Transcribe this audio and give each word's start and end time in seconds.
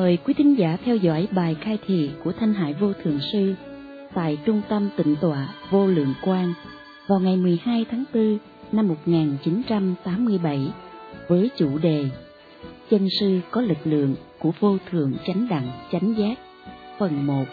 Mời 0.00 0.18
quý 0.24 0.34
thính 0.34 0.58
giả 0.58 0.76
theo 0.84 0.96
dõi 0.96 1.28
bài 1.32 1.56
khai 1.60 1.78
thị 1.86 2.10
của 2.24 2.32
Thanh 2.32 2.54
Hải 2.54 2.74
Vô 2.74 2.92
Thượng 2.92 3.18
Sư 3.32 3.54
tại 4.14 4.38
Trung 4.44 4.62
tâm 4.68 4.88
Tịnh 4.96 5.16
Tọa 5.20 5.48
Vô 5.70 5.86
Lượng 5.86 6.14
Quang 6.22 6.54
vào 7.06 7.20
ngày 7.20 7.36
12 7.36 7.86
tháng 7.90 8.04
4 8.14 8.38
năm 8.72 8.88
1987 8.88 10.68
với 11.28 11.50
chủ 11.56 11.78
đề 11.78 12.04
Chân 12.90 13.08
sư 13.20 13.40
có 13.50 13.60
lực 13.60 13.78
lượng 13.84 14.14
của 14.38 14.52
vô 14.60 14.76
thượng 14.90 15.12
chánh 15.26 15.48
đẳng 15.48 15.70
chánh 15.92 16.14
giác, 16.18 16.38
phần 16.98 17.26
1 17.26 17.44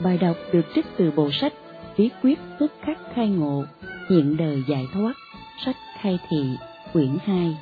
Bài 0.00 0.18
đọc 0.18 0.36
được 0.52 0.66
trích 0.74 0.86
từ 0.96 1.10
bộ 1.16 1.30
sách 1.32 1.52
Bí 1.98 2.10
quyết 2.22 2.38
tức 2.58 2.72
khắc 2.80 2.98
khai 3.14 3.28
ngộ, 3.28 3.64
hiện 4.10 4.36
đời 4.36 4.62
giải 4.68 4.86
thoát, 4.94 5.12
sách 5.64 5.76
khai 6.00 6.18
thị 6.30 6.46
quyển 6.92 7.16
2 7.24 7.56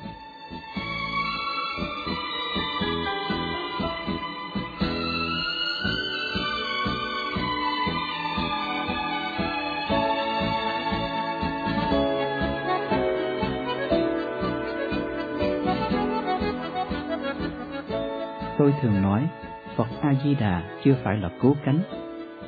Tôi 18.57 18.73
thường 18.81 19.01
nói, 19.01 19.29
Phật 19.77 19.87
A-di-đà 20.01 20.81
chưa 20.83 20.97
phải 21.03 21.17
là 21.17 21.37
cứu 21.41 21.55
cánh, 21.65 21.83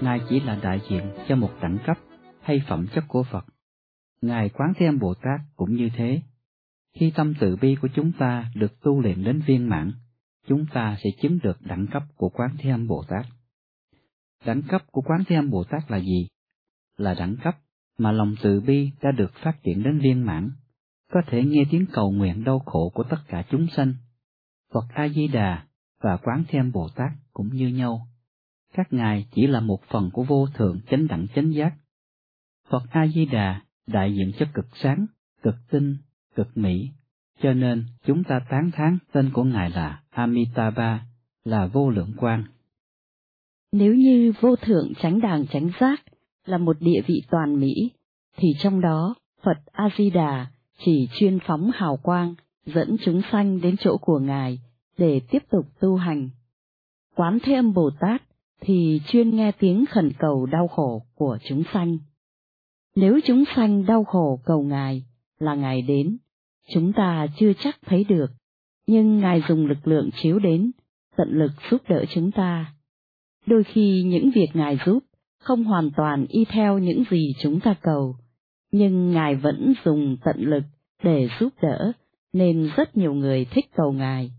Ngài 0.01 0.21
chỉ 0.29 0.39
là 0.39 0.59
đại 0.63 0.79
diện 0.89 1.03
cho 1.27 1.35
một 1.35 1.51
đẳng 1.61 1.77
cấp 1.85 1.97
hay 2.41 2.61
phẩm 2.67 2.87
chất 2.93 3.03
của 3.07 3.23
Phật. 3.23 3.45
Ngài 4.21 4.49
Quán 4.49 4.73
Thế 4.77 4.85
Âm 4.85 4.99
Bồ 4.99 5.13
Tát 5.13 5.39
cũng 5.55 5.75
như 5.75 5.89
thế. 5.95 6.21
Khi 6.99 7.11
tâm 7.15 7.33
từ 7.39 7.55
bi 7.55 7.75
của 7.81 7.87
chúng 7.95 8.11
ta 8.11 8.51
được 8.55 8.81
tu 8.81 9.01
luyện 9.01 9.23
đến 9.23 9.41
viên 9.47 9.69
mãn, 9.69 9.91
chúng 10.47 10.65
ta 10.73 10.97
sẽ 11.03 11.09
chứng 11.21 11.39
được 11.43 11.57
đẳng 11.61 11.87
cấp 11.87 12.03
của 12.15 12.29
Quán 12.29 12.55
Thế 12.59 12.69
Âm 12.69 12.87
Bồ 12.87 13.03
Tát. 13.07 13.25
Đẳng 14.45 14.61
cấp 14.61 14.81
của 14.91 15.01
Quán 15.01 15.23
Thế 15.27 15.35
Âm 15.35 15.49
Bồ 15.49 15.63
Tát 15.63 15.91
là 15.91 15.99
gì? 15.99 16.27
Là 16.97 17.13
đẳng 17.13 17.35
cấp 17.43 17.55
mà 17.97 18.11
lòng 18.11 18.35
từ 18.41 18.61
bi 18.61 18.91
đã 19.01 19.11
được 19.11 19.33
phát 19.43 19.63
triển 19.63 19.83
đến 19.83 19.99
viên 19.99 20.25
mãn, 20.25 20.51
có 21.11 21.21
thể 21.27 21.43
nghe 21.43 21.63
tiếng 21.71 21.85
cầu 21.93 22.11
nguyện 22.11 22.43
đau 22.43 22.59
khổ 22.59 22.91
của 22.93 23.03
tất 23.03 23.17
cả 23.27 23.43
chúng 23.49 23.67
sanh. 23.67 23.93
Phật 24.73 24.85
A 24.93 25.09
Di 25.09 25.27
Đà 25.27 25.66
và 26.01 26.17
Quán 26.17 26.43
thêm 26.47 26.71
Bồ 26.71 26.89
Tát 26.95 27.11
cũng 27.33 27.49
như 27.53 27.67
nhau. 27.67 28.07
Các 28.73 28.93
ngài 28.93 29.25
chỉ 29.31 29.47
là 29.47 29.59
một 29.59 29.83
phần 29.87 30.09
của 30.13 30.23
vô 30.23 30.47
thượng 30.53 30.79
chánh 30.89 31.07
đẳng 31.07 31.27
chánh 31.35 31.53
giác. 31.53 31.73
Phật 32.69 32.83
A 32.89 33.07
Di 33.07 33.25
Đà 33.25 33.61
đại 33.87 34.13
diện 34.13 34.31
cho 34.39 34.45
cực 34.53 34.65
sáng, 34.73 35.05
cực 35.43 35.55
tinh, 35.69 35.97
cực 36.35 36.57
mỹ, 36.57 36.89
cho 37.41 37.53
nên 37.53 37.85
chúng 38.05 38.23
ta 38.23 38.39
tán 38.49 38.71
thán 38.73 38.97
tên 39.11 39.29
của 39.33 39.43
ngài 39.43 39.69
là 39.69 40.01
Amitabha, 40.09 40.99
là 41.43 41.65
vô 41.65 41.89
lượng 41.89 42.13
quang. 42.17 42.43
Nếu 43.71 43.95
như 43.95 44.33
vô 44.41 44.55
thượng 44.55 44.93
chánh 45.01 45.19
đẳng 45.19 45.47
chánh 45.47 45.69
giác 45.79 46.03
là 46.45 46.57
một 46.57 46.77
địa 46.79 47.01
vị 47.07 47.21
toàn 47.29 47.59
mỹ, 47.59 47.91
thì 48.37 48.47
trong 48.59 48.81
đó 48.81 49.15
Phật 49.43 49.57
A 49.71 49.89
Di 49.97 50.09
Đà 50.09 50.47
chỉ 50.85 51.09
chuyên 51.19 51.39
phóng 51.47 51.71
hào 51.73 51.97
quang 51.97 52.35
dẫn 52.65 52.95
chúng 53.05 53.21
sanh 53.31 53.61
đến 53.61 53.75
chỗ 53.79 53.97
của 54.01 54.19
ngài 54.19 54.59
để 54.97 55.21
tiếp 55.29 55.43
tục 55.49 55.65
tu 55.79 55.95
hành. 55.95 56.29
Quán 57.15 57.37
Thế 57.43 57.53
Âm 57.53 57.73
Bồ 57.73 57.89
Tát 57.99 58.21
thì 58.61 59.01
chuyên 59.07 59.35
nghe 59.35 59.51
tiếng 59.51 59.85
khẩn 59.89 60.11
cầu 60.19 60.45
đau 60.45 60.67
khổ 60.67 61.05
của 61.15 61.37
chúng 61.49 61.63
sanh. 61.73 61.97
Nếu 62.95 63.19
chúng 63.25 63.43
sanh 63.55 63.85
đau 63.85 64.03
khổ 64.03 64.39
cầu 64.45 64.63
Ngài, 64.63 65.03
là 65.39 65.55
Ngài 65.55 65.81
đến, 65.81 66.17
chúng 66.73 66.93
ta 66.93 67.27
chưa 67.39 67.53
chắc 67.53 67.77
thấy 67.85 68.03
được, 68.03 68.31
nhưng 68.87 69.19
Ngài 69.19 69.41
dùng 69.47 69.65
lực 69.65 69.87
lượng 69.87 70.09
chiếu 70.21 70.39
đến, 70.39 70.71
tận 71.17 71.29
lực 71.31 71.51
giúp 71.71 71.81
đỡ 71.89 72.05
chúng 72.13 72.31
ta. 72.31 72.73
Đôi 73.45 73.63
khi 73.63 74.03
những 74.03 74.31
việc 74.35 74.47
Ngài 74.53 74.77
giúp 74.85 74.99
không 75.39 75.63
hoàn 75.63 75.91
toàn 75.97 76.25
y 76.29 76.45
theo 76.45 76.79
những 76.79 77.03
gì 77.09 77.33
chúng 77.41 77.59
ta 77.59 77.75
cầu, 77.81 78.15
nhưng 78.71 79.11
Ngài 79.11 79.35
vẫn 79.35 79.73
dùng 79.85 80.17
tận 80.23 80.35
lực 80.39 80.63
để 81.03 81.29
giúp 81.39 81.53
đỡ, 81.61 81.91
nên 82.33 82.69
rất 82.75 82.97
nhiều 82.97 83.13
người 83.13 83.45
thích 83.45 83.65
cầu 83.75 83.91
Ngài. 83.91 84.31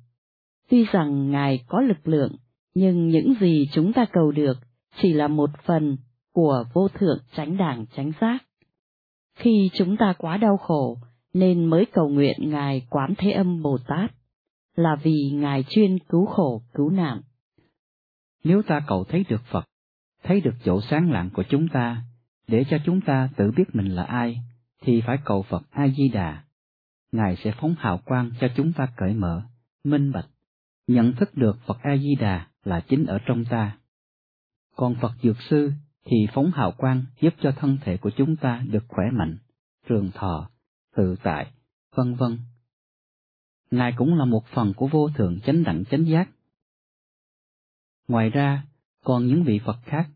Tuy 0.69 0.85
rằng 0.85 1.31
Ngài 1.31 1.65
có 1.67 1.81
lực 1.81 2.09
lượng, 2.09 2.33
nhưng 2.75 3.09
những 3.09 3.35
gì 3.41 3.69
chúng 3.73 3.93
ta 3.93 4.07
cầu 4.13 4.33
được 4.33 4.59
chỉ 5.03 5.13
là 5.13 5.29
một 5.29 5.51
phần 5.65 5.97
của 6.33 6.65
vô 6.73 6.89
thượng 6.89 7.19
chánh 7.37 7.57
đẳng 7.57 7.87
chánh 7.97 8.13
giác. 8.21 8.39
Khi 9.35 9.71
chúng 9.75 9.97
ta 9.97 10.15
quá 10.19 10.37
đau 10.37 10.57
khổ, 10.57 10.99
nên 11.35 11.65
mới 11.65 11.85
cầu 11.93 12.09
nguyện 12.09 12.37
Ngài 12.41 12.87
Quán 12.91 13.15
Thế 13.19 13.31
Âm 13.31 13.63
Bồ 13.63 13.79
Tát, 13.79 14.13
là 14.77 14.97
vì 15.03 15.31
Ngài 15.35 15.65
chuyên 15.69 15.99
cứu 15.99 16.27
khổ 16.27 16.63
cứu 16.75 16.91
nạn. 16.91 17.21
Nếu 18.45 18.63
ta 18.63 18.81
cầu 18.87 19.05
thấy 19.05 19.25
được 19.29 19.43
Phật, 19.51 19.65
thấy 20.23 20.41
được 20.41 20.55
chỗ 20.65 20.81
sáng 20.81 21.11
lạng 21.11 21.31
của 21.31 21.43
chúng 21.49 21.69
ta, 21.69 22.03
để 22.49 22.65
cho 22.71 22.79
chúng 22.85 23.01
ta 23.01 23.29
tự 23.37 23.51
biết 23.57 23.65
mình 23.73 23.89
là 23.89 24.03
ai, 24.03 24.39
thì 24.83 25.01
phải 25.07 25.19
cầu 25.25 25.43
Phật 25.43 25.63
A-di-đà. 25.71 26.45
Ngài 27.13 27.37
sẽ 27.37 27.53
phóng 27.61 27.75
hào 27.79 27.99
quang 28.05 28.31
cho 28.41 28.49
chúng 28.57 28.73
ta 28.73 28.89
cởi 28.97 29.15
mở, 29.15 29.43
minh 29.85 30.13
bạch, 30.13 30.27
nhận 30.89 31.13
thức 31.13 31.35
được 31.35 31.59
Phật 31.67 31.79
A-di-đà 31.83 32.47
là 32.65 32.81
chính 32.89 33.07
ở 33.07 33.19
trong 33.27 33.45
ta. 33.45 33.79
Còn 34.77 34.95
Phật 35.01 35.13
Dược 35.23 35.37
Sư 35.51 35.73
thì 36.05 36.27
phóng 36.35 36.51
hào 36.51 36.73
quang 36.73 37.05
giúp 37.21 37.35
cho 37.41 37.53
thân 37.53 37.79
thể 37.81 37.97
của 37.97 38.11
chúng 38.17 38.37
ta 38.37 38.65
được 38.71 38.85
khỏe 38.89 39.05
mạnh, 39.13 39.39
trường 39.89 40.11
thọ, 40.15 40.51
tự 40.97 41.17
tại, 41.23 41.53
vân 41.97 42.15
vân. 42.15 42.39
Ngài 43.71 43.93
cũng 43.97 44.15
là 44.15 44.25
một 44.25 44.47
phần 44.47 44.73
của 44.77 44.87
vô 44.87 45.09
thượng 45.17 45.41
chánh 45.41 45.65
đẳng 45.65 45.85
chánh 45.85 46.05
giác. 46.07 46.31
Ngoài 48.09 48.31
ra, 48.31 48.67
còn 49.05 49.27
những 49.27 49.45
vị 49.45 49.61
Phật 49.65 49.77
khác, 49.85 50.11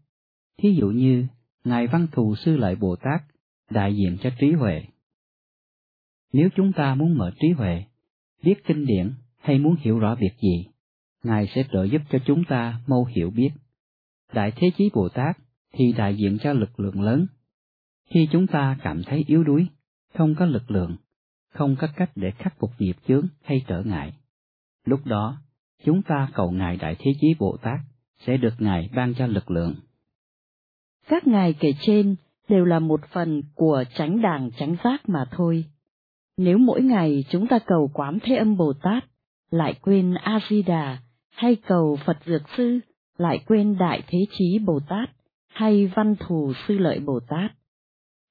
thí 0.59 0.75
dụ 0.81 0.87
như 0.87 1.27
Ngài 1.65 1.87
Văn 1.87 2.07
Thù 2.13 2.35
Sư 2.37 2.57
Lợi 2.57 2.77
Bồ 2.77 2.97
Tát, 2.97 3.23
đại 3.71 3.97
diện 3.97 4.19
cho 4.23 4.31
trí 4.39 4.53
huệ. 4.53 4.85
Nếu 6.33 6.49
chúng 6.57 6.73
ta 6.73 6.95
muốn 6.95 7.19
mở 7.19 7.31
trí 7.41 7.51
huệ, 7.51 7.85
biết 8.43 8.65
kinh 8.67 8.87
điển 8.87 9.15
hay 9.43 9.59
muốn 9.59 9.77
hiểu 9.81 9.99
rõ 9.99 10.15
việc 10.15 10.33
gì, 10.43 10.67
Ngài 11.23 11.47
sẽ 11.55 11.65
trợ 11.73 11.85
giúp 11.85 12.03
cho 12.11 12.19
chúng 12.27 12.45
ta 12.45 12.81
mau 12.87 13.05
hiểu 13.05 13.31
biết. 13.31 13.51
Đại 14.33 14.53
Thế 14.57 14.71
Chí 14.77 14.91
Bồ 14.95 15.09
Tát 15.09 15.37
thì 15.73 15.93
đại 15.93 16.17
diện 16.17 16.39
cho 16.43 16.53
lực 16.53 16.81
lượng 16.81 17.01
lớn. 17.01 17.27
Khi 18.11 18.29
chúng 18.33 18.47
ta 18.47 18.79
cảm 18.83 19.03
thấy 19.03 19.25
yếu 19.27 19.45
đuối, 19.45 19.67
không 20.15 20.35
có 20.35 20.45
lực 20.45 20.71
lượng, 20.71 20.97
không 21.53 21.77
có 21.77 21.89
cách 21.97 22.11
để 22.15 22.31
khắc 22.31 22.59
phục 22.59 22.71
nghiệp 22.79 22.97
chướng 23.09 23.27
hay 23.43 23.65
trở 23.67 23.83
ngại, 23.83 24.13
lúc 24.85 25.07
đó 25.07 25.37
chúng 25.85 26.03
ta 26.03 26.29
cầu 26.35 26.51
Ngài 26.51 26.77
Đại 26.77 26.97
Thế 26.99 27.13
Chí 27.21 27.35
Bồ 27.39 27.57
Tát 27.63 27.81
sẽ 28.27 28.37
được 28.37 28.55
Ngài 28.59 28.91
ban 28.95 29.15
cho 29.15 29.27
lực 29.27 29.51
lượng. 29.51 29.75
Các 31.09 31.27
ngài 31.27 31.53
kể 31.53 31.73
trên 31.81 32.17
đều 32.49 32.65
là 32.65 32.79
một 32.79 33.01
phần 33.13 33.43
của 33.55 33.85
tránh 33.95 34.23
đàng 34.23 34.51
tránh 34.59 34.77
giác 34.85 35.09
mà 35.09 35.25
thôi. 35.31 35.65
Nếu 36.37 36.59
mỗi 36.59 36.83
ngày 36.83 37.25
chúng 37.31 37.47
ta 37.47 37.59
cầu 37.67 37.91
quán 37.95 38.19
thế 38.23 38.37
âm 38.37 38.57
Bồ 38.57 38.73
Tát, 38.83 39.05
lại 39.53 39.75
quên 39.83 40.15
A-di-đà, 40.15 40.99
hay 41.31 41.57
cầu 41.57 41.99
Phật 42.07 42.17
Dược 42.27 42.43
Sư, 42.57 42.81
lại 43.19 43.45
quên 43.47 43.79
Đại 43.79 44.03
Thế 44.07 44.19
Chí 44.31 44.59
Bồ 44.59 44.81
Tát, 44.89 45.11
hay 45.49 45.87
Văn 45.95 46.15
Thù 46.17 46.53
Sư 46.67 46.79
Lợi 46.79 47.01
Bồ 47.01 47.21
Tát. 47.29 47.53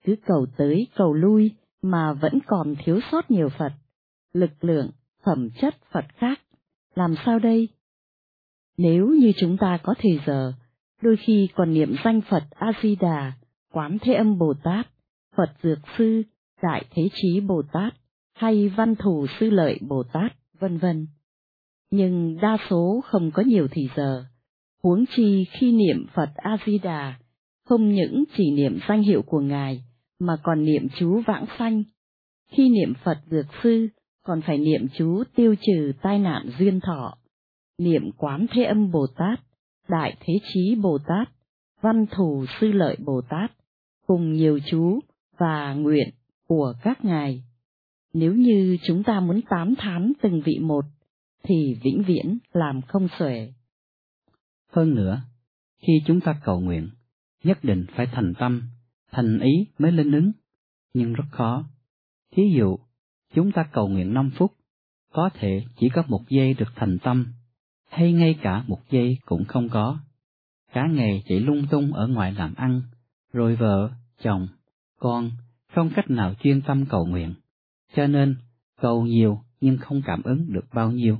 Cứ 0.06 0.16
cầu 0.26 0.46
tới 0.58 0.88
cầu 0.96 1.14
lui 1.14 1.52
mà 1.82 2.14
vẫn 2.14 2.40
còn 2.48 2.76
thiếu 2.84 3.00
sót 3.12 3.32
nhiều 3.32 3.50
Phật, 3.50 3.74
lực 4.34 4.64
lượng, 4.64 4.92
phẩm 5.26 5.50
chất 5.62 5.76
Phật 5.92 6.06
khác, 6.16 6.42
làm 6.96 7.16
sao 7.26 7.40
đây? 7.40 7.68
Nếu 8.78 9.08
như 9.08 9.32
chúng 9.38 9.58
ta 9.58 9.78
có 9.84 9.94
thời 9.97 10.20
giờ, 10.26 10.53
đôi 11.02 11.18
khi 11.18 11.50
còn 11.56 11.73
niệm 11.73 11.96
danh 12.03 12.22
Phật 12.29 12.44
A-di-đà, 12.50 13.32
Quán 13.73 13.97
Thế 14.02 14.14
Âm 14.14 14.38
Bồ 14.38 14.53
Tát, 14.64 14.88
Phật 15.38 15.50
Dược 15.64 15.79
Sư, 15.97 16.23
Đại 16.64 16.85
Thế 16.91 17.09
Chí 17.14 17.40
Bồ 17.40 17.62
Tát, 17.72 17.94
hay 18.34 18.70
Văn 18.70 18.96
Thù 18.96 19.26
Sư 19.40 19.50
Lợi 19.50 19.79
Bồ 19.82 20.03
Tát, 20.03 20.41
vân 20.61 20.78
vân 20.78 21.08
nhưng 21.91 22.37
đa 22.41 22.58
số 22.69 23.02
không 23.05 23.31
có 23.31 23.43
nhiều 23.43 23.67
thì 23.72 23.87
giờ. 23.96 24.25
Huống 24.84 25.05
chi 25.16 25.46
khi 25.52 25.72
niệm 25.72 26.08
Phật 26.13 26.29
A-di-đà, 26.35 27.13
không 27.66 27.93
những 27.93 28.23
chỉ 28.37 28.52
niệm 28.52 28.79
danh 28.87 29.02
hiệu 29.02 29.22
của 29.22 29.40
Ngài, 29.40 29.84
mà 30.19 30.37
còn 30.43 30.66
niệm 30.66 30.87
chú 30.99 31.22
vãng 31.28 31.46
sanh. 31.59 31.84
Khi 32.52 32.69
niệm 32.69 32.93
Phật 33.03 33.17
Dược 33.25 33.46
Sư, 33.63 33.87
còn 34.23 34.41
phải 34.41 34.58
niệm 34.58 34.87
chú 34.97 35.23
tiêu 35.35 35.55
trừ 35.61 35.91
tai 36.02 36.19
nạn 36.19 36.49
duyên 36.59 36.79
thọ, 36.79 37.17
niệm 37.78 38.11
Quán 38.17 38.46
Thế 38.52 38.63
Âm 38.63 38.91
Bồ 38.91 39.08
Tát, 39.17 39.40
Đại 39.90 40.17
Thế 40.19 40.34
Chí 40.53 40.75
Bồ 40.75 40.97
Tát, 41.08 41.29
Văn 41.81 42.05
Thù 42.11 42.46
Sư 42.59 42.72
Lợi 42.72 42.97
Bồ 43.05 43.22
Tát, 43.29 43.52
cùng 44.08 44.34
nhiều 44.34 44.59
chú 44.66 44.99
và 45.37 45.73
nguyện 45.73 46.09
của 46.47 46.73
các 46.84 47.05
ngài. 47.05 47.43
Nếu 48.13 48.34
như 48.34 48.78
chúng 48.87 49.03
ta 49.03 49.19
muốn 49.19 49.41
tám 49.49 49.73
thán 49.78 50.13
từng 50.22 50.41
vị 50.46 50.59
một, 50.61 50.85
thì 51.43 51.78
vĩnh 51.84 52.03
viễn 52.08 52.37
làm 52.53 52.81
không 52.81 53.08
xuể. 53.19 53.53
Hơn 54.72 54.96
nữa, 54.96 55.22
khi 55.81 56.02
chúng 56.05 56.19
ta 56.22 56.40
cầu 56.43 56.59
nguyện, 56.59 56.90
nhất 57.43 57.63
định 57.63 57.85
phải 57.96 58.05
thành 58.05 58.34
tâm, 58.40 58.63
thành 59.11 59.40
ý 59.40 59.67
mới 59.78 59.91
lên 59.91 60.11
ứng, 60.11 60.31
nhưng 60.93 61.13
rất 61.13 61.23
khó. 61.31 61.63
Thí 62.31 62.43
dụ, 62.58 62.78
chúng 63.34 63.52
ta 63.52 63.63
cầu 63.72 63.87
nguyện 63.87 64.13
5 64.13 64.31
phút, 64.35 64.52
có 65.11 65.29
thể 65.34 65.66
chỉ 65.78 65.90
có 65.90 66.03
một 66.08 66.22
giây 66.29 66.53
được 66.53 66.69
thành 66.75 66.97
tâm, 67.03 67.34
hay 67.90 68.13
ngay 68.13 68.35
cả 68.41 68.63
một 68.67 68.79
giây 68.90 69.17
cũng 69.25 69.46
không 69.46 69.69
có. 69.69 69.99
Cả 70.73 70.87
ngày 70.87 71.23
chỉ 71.28 71.40
lung 71.40 71.67
tung 71.72 71.93
ở 71.93 72.08
ngoài 72.08 72.34
làm 72.34 72.53
ăn, 72.55 72.81
rồi 73.34 73.55
vợ, 73.55 73.91
chồng, 74.23 74.47
con 74.99 75.31
không 75.73 75.90
cách 75.96 76.09
nào 76.09 76.34
chuyên 76.43 76.61
tâm 76.61 76.85
cầu 76.90 77.05
nguyện, 77.05 77.34
cho 77.96 78.08
nên 78.08 78.35
cầu 78.82 79.05
nhiều 79.05 79.40
nhưng 79.61 79.78
không 79.78 80.02
cảm 80.05 80.23
ứng 80.23 80.53
được 80.53 80.66
bao 80.73 80.91
nhiêu. 80.91 81.17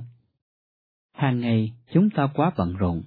Hàng 1.12 1.40
ngày 1.40 1.72
chúng 1.92 2.10
ta 2.10 2.28
quá 2.34 2.52
bận 2.56 2.76
rộn, 2.76 3.02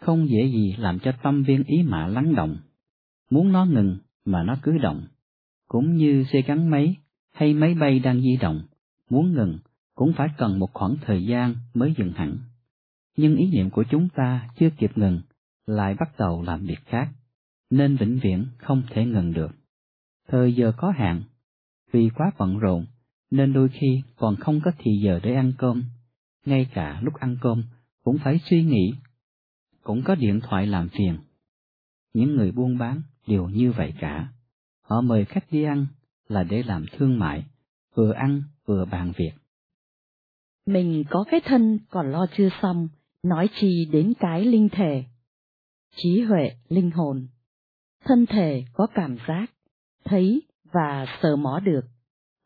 không 0.00 0.28
dễ 0.28 0.46
gì 0.46 0.74
làm 0.78 0.98
cho 0.98 1.12
tâm 1.22 1.42
viên 1.42 1.64
ý 1.64 1.82
mã 1.82 2.06
lắng 2.06 2.34
động. 2.34 2.56
Muốn 3.30 3.52
nó 3.52 3.64
ngừng 3.64 3.98
mà 4.24 4.42
nó 4.42 4.56
cứ 4.62 4.78
động, 4.78 5.06
cũng 5.68 5.96
như 5.96 6.24
xe 6.32 6.42
gắn 6.42 6.70
máy 6.70 6.96
hay 7.32 7.54
máy 7.54 7.74
bay 7.74 7.98
đang 7.98 8.20
di 8.20 8.36
động, 8.36 8.62
muốn 9.10 9.32
ngừng 9.34 9.58
cũng 9.94 10.12
phải 10.16 10.28
cần 10.38 10.58
một 10.58 10.72
khoảng 10.72 10.96
thời 11.02 11.24
gian 11.24 11.54
mới 11.74 11.94
dừng 11.98 12.12
hẳn. 12.12 12.38
Nhưng 13.16 13.36
ý 13.36 13.50
niệm 13.50 13.70
của 13.70 13.84
chúng 13.90 14.08
ta 14.08 14.48
chưa 14.58 14.70
kịp 14.70 14.90
ngừng, 14.98 15.20
lại 15.66 15.94
bắt 16.00 16.18
đầu 16.18 16.42
làm 16.42 16.66
việc 16.66 16.86
khác, 16.86 17.08
nên 17.70 17.96
vĩnh 17.96 18.18
viễn 18.22 18.46
không 18.58 18.82
thể 18.90 19.04
ngừng 19.04 19.32
được. 19.32 19.50
Thời 20.28 20.54
giờ 20.54 20.72
có 20.76 20.92
hạn, 20.96 21.22
vì 21.92 22.10
quá 22.14 22.30
bận 22.38 22.58
rộn 22.58 22.86
nên 23.30 23.52
đôi 23.52 23.68
khi 23.68 24.02
còn 24.16 24.36
không 24.36 24.60
có 24.64 24.72
thì 24.78 24.90
giờ 25.04 25.20
để 25.22 25.34
ăn 25.34 25.52
cơm, 25.58 25.84
ngay 26.44 26.66
cả 26.74 27.00
lúc 27.02 27.14
ăn 27.14 27.36
cơm 27.40 27.64
cũng 28.04 28.18
phải 28.24 28.40
suy 28.50 28.62
nghĩ, 28.64 28.92
cũng 29.82 30.02
có 30.02 30.14
điện 30.14 30.40
thoại 30.40 30.66
làm 30.66 30.88
phiền. 30.88 31.18
Những 32.14 32.36
người 32.36 32.52
buôn 32.52 32.78
bán 32.78 33.02
đều 33.26 33.48
như 33.48 33.72
vậy 33.72 33.94
cả. 34.00 34.28
Họ 34.82 35.00
mời 35.00 35.24
khách 35.24 35.50
đi 35.50 35.62
ăn 35.62 35.86
là 36.28 36.42
để 36.42 36.62
làm 36.62 36.84
thương 36.92 37.18
mại, 37.18 37.44
vừa 37.94 38.12
ăn 38.12 38.42
vừa 38.66 38.84
bàn 38.84 39.12
việc. 39.16 39.32
Mình 40.66 41.04
có 41.10 41.24
cái 41.30 41.40
thân 41.44 41.78
còn 41.90 42.10
lo 42.10 42.26
chưa 42.36 42.48
xong, 42.62 42.88
nói 43.22 43.48
chi 43.60 43.88
đến 43.92 44.12
cái 44.20 44.44
linh 44.44 44.68
thể. 44.68 45.04
Trí 45.96 46.20
huệ, 46.20 46.56
linh 46.68 46.90
hồn. 46.90 47.26
Thân 48.04 48.26
thể 48.26 48.64
có 48.72 48.86
cảm 48.94 49.16
giác, 49.28 49.46
thấy 50.04 50.42
và 50.72 51.06
sờ 51.22 51.36
mó 51.36 51.60
được, 51.60 51.84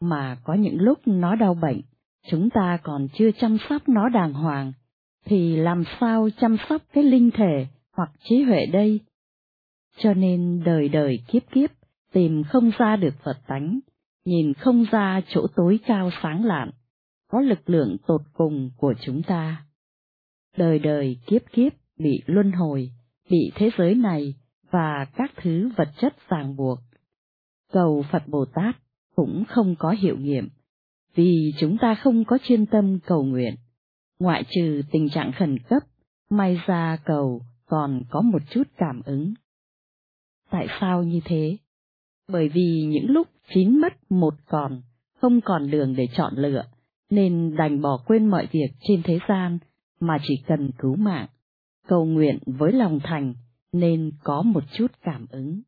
mà 0.00 0.38
có 0.44 0.54
những 0.54 0.80
lúc 0.80 0.98
nó 1.06 1.34
đau 1.34 1.54
bệnh, 1.54 1.80
chúng 2.30 2.50
ta 2.50 2.78
còn 2.82 3.08
chưa 3.14 3.30
chăm 3.40 3.58
sóc 3.68 3.88
nó 3.88 4.08
đàng 4.08 4.32
hoàng, 4.32 4.72
thì 5.24 5.56
làm 5.56 5.84
sao 6.00 6.28
chăm 6.40 6.56
sóc 6.68 6.82
cái 6.92 7.04
linh 7.04 7.30
thể 7.30 7.66
hoặc 7.96 8.10
trí 8.24 8.42
huệ 8.42 8.66
đây? 8.66 9.00
Cho 9.98 10.14
nên 10.14 10.62
đời 10.64 10.88
đời 10.88 11.18
kiếp 11.28 11.42
kiếp 11.50 11.70
tìm 12.12 12.42
không 12.44 12.70
ra 12.78 12.96
được 12.96 13.14
Phật 13.24 13.38
tánh, 13.46 13.80
nhìn 14.24 14.54
không 14.54 14.84
ra 14.90 15.20
chỗ 15.28 15.46
tối 15.56 15.78
cao 15.86 16.10
sáng 16.22 16.44
lạn, 16.44 16.70
có 17.30 17.40
lực 17.40 17.70
lượng 17.70 17.96
tột 18.06 18.20
cùng 18.32 18.70
của 18.76 18.94
chúng 19.00 19.22
ta. 19.22 19.66
Đời 20.56 20.78
đời 20.78 21.18
kiếp 21.26 21.42
kiếp 21.52 21.72
bị 21.98 22.22
luân 22.26 22.52
hồi, 22.52 22.90
bị 23.30 23.52
thế 23.54 23.70
giới 23.78 23.94
này 23.94 24.34
và 24.70 25.06
các 25.16 25.32
thứ 25.36 25.70
vật 25.76 25.88
chất 26.00 26.28
ràng 26.28 26.56
buộc. 26.56 26.78
Cầu 27.72 28.04
Phật 28.10 28.22
Bồ 28.28 28.44
Tát 28.44 28.76
cũng 29.14 29.44
không 29.48 29.74
có 29.78 29.90
hiệu 29.90 30.16
nghiệm, 30.16 30.48
vì 31.14 31.52
chúng 31.58 31.78
ta 31.78 31.94
không 31.94 32.24
có 32.24 32.38
chuyên 32.42 32.66
tâm 32.66 32.98
cầu 33.06 33.24
nguyện. 33.24 33.54
Ngoại 34.18 34.44
trừ 34.50 34.82
tình 34.90 35.08
trạng 35.08 35.32
khẩn 35.32 35.58
cấp, 35.58 35.82
may 36.30 36.60
ra 36.66 36.98
cầu 37.04 37.42
còn 37.66 38.02
có 38.10 38.20
một 38.20 38.42
chút 38.50 38.68
cảm 38.76 39.02
ứng. 39.04 39.34
Tại 40.50 40.66
sao 40.80 41.02
như 41.02 41.20
thế? 41.24 41.56
Bởi 42.28 42.48
vì 42.48 42.86
những 42.88 43.10
lúc 43.10 43.28
chín 43.54 43.80
mất 43.80 44.12
một 44.12 44.34
còn, 44.46 44.82
không 45.20 45.40
còn 45.40 45.70
đường 45.70 45.94
để 45.96 46.06
chọn 46.16 46.34
lựa, 46.36 46.64
nên 47.10 47.56
đành 47.56 47.80
bỏ 47.80 48.02
quên 48.06 48.26
mọi 48.26 48.46
việc 48.52 48.68
trên 48.80 49.02
thế 49.04 49.18
gian 49.28 49.58
mà 50.00 50.18
chỉ 50.22 50.42
cần 50.46 50.70
cứu 50.78 50.96
mạng, 50.96 51.26
cầu 51.86 52.04
nguyện 52.04 52.38
với 52.46 52.72
lòng 52.72 52.98
thành 53.02 53.34
nên 53.72 54.12
có 54.22 54.42
một 54.42 54.64
chút 54.72 54.92
cảm 55.02 55.26
ứng. 55.30 55.62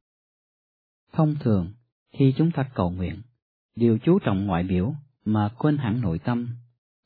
Thông 1.12 1.34
thường, 1.40 1.72
khi 2.12 2.34
chúng 2.36 2.50
ta 2.50 2.70
cầu 2.74 2.90
nguyện, 2.90 3.22
điều 3.76 3.98
chú 3.98 4.18
trọng 4.18 4.46
ngoại 4.46 4.62
biểu 4.62 4.94
mà 5.24 5.48
quên 5.58 5.78
hẳn 5.78 6.00
nội 6.00 6.18
tâm, 6.18 6.48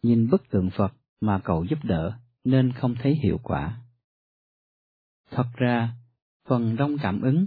nhìn 0.03 0.31
bức 0.31 0.51
tượng 0.51 0.71
Phật 0.71 0.93
mà 1.21 1.41
cầu 1.45 1.65
giúp 1.65 1.79
đỡ 1.83 2.13
nên 2.45 2.73
không 2.73 2.95
thấy 3.03 3.15
hiệu 3.23 3.39
quả. 3.43 3.81
Thật 5.31 5.47
ra, 5.57 5.95
phần 6.49 6.77
đông 6.77 6.97
cảm 7.03 7.21
ứng 7.21 7.47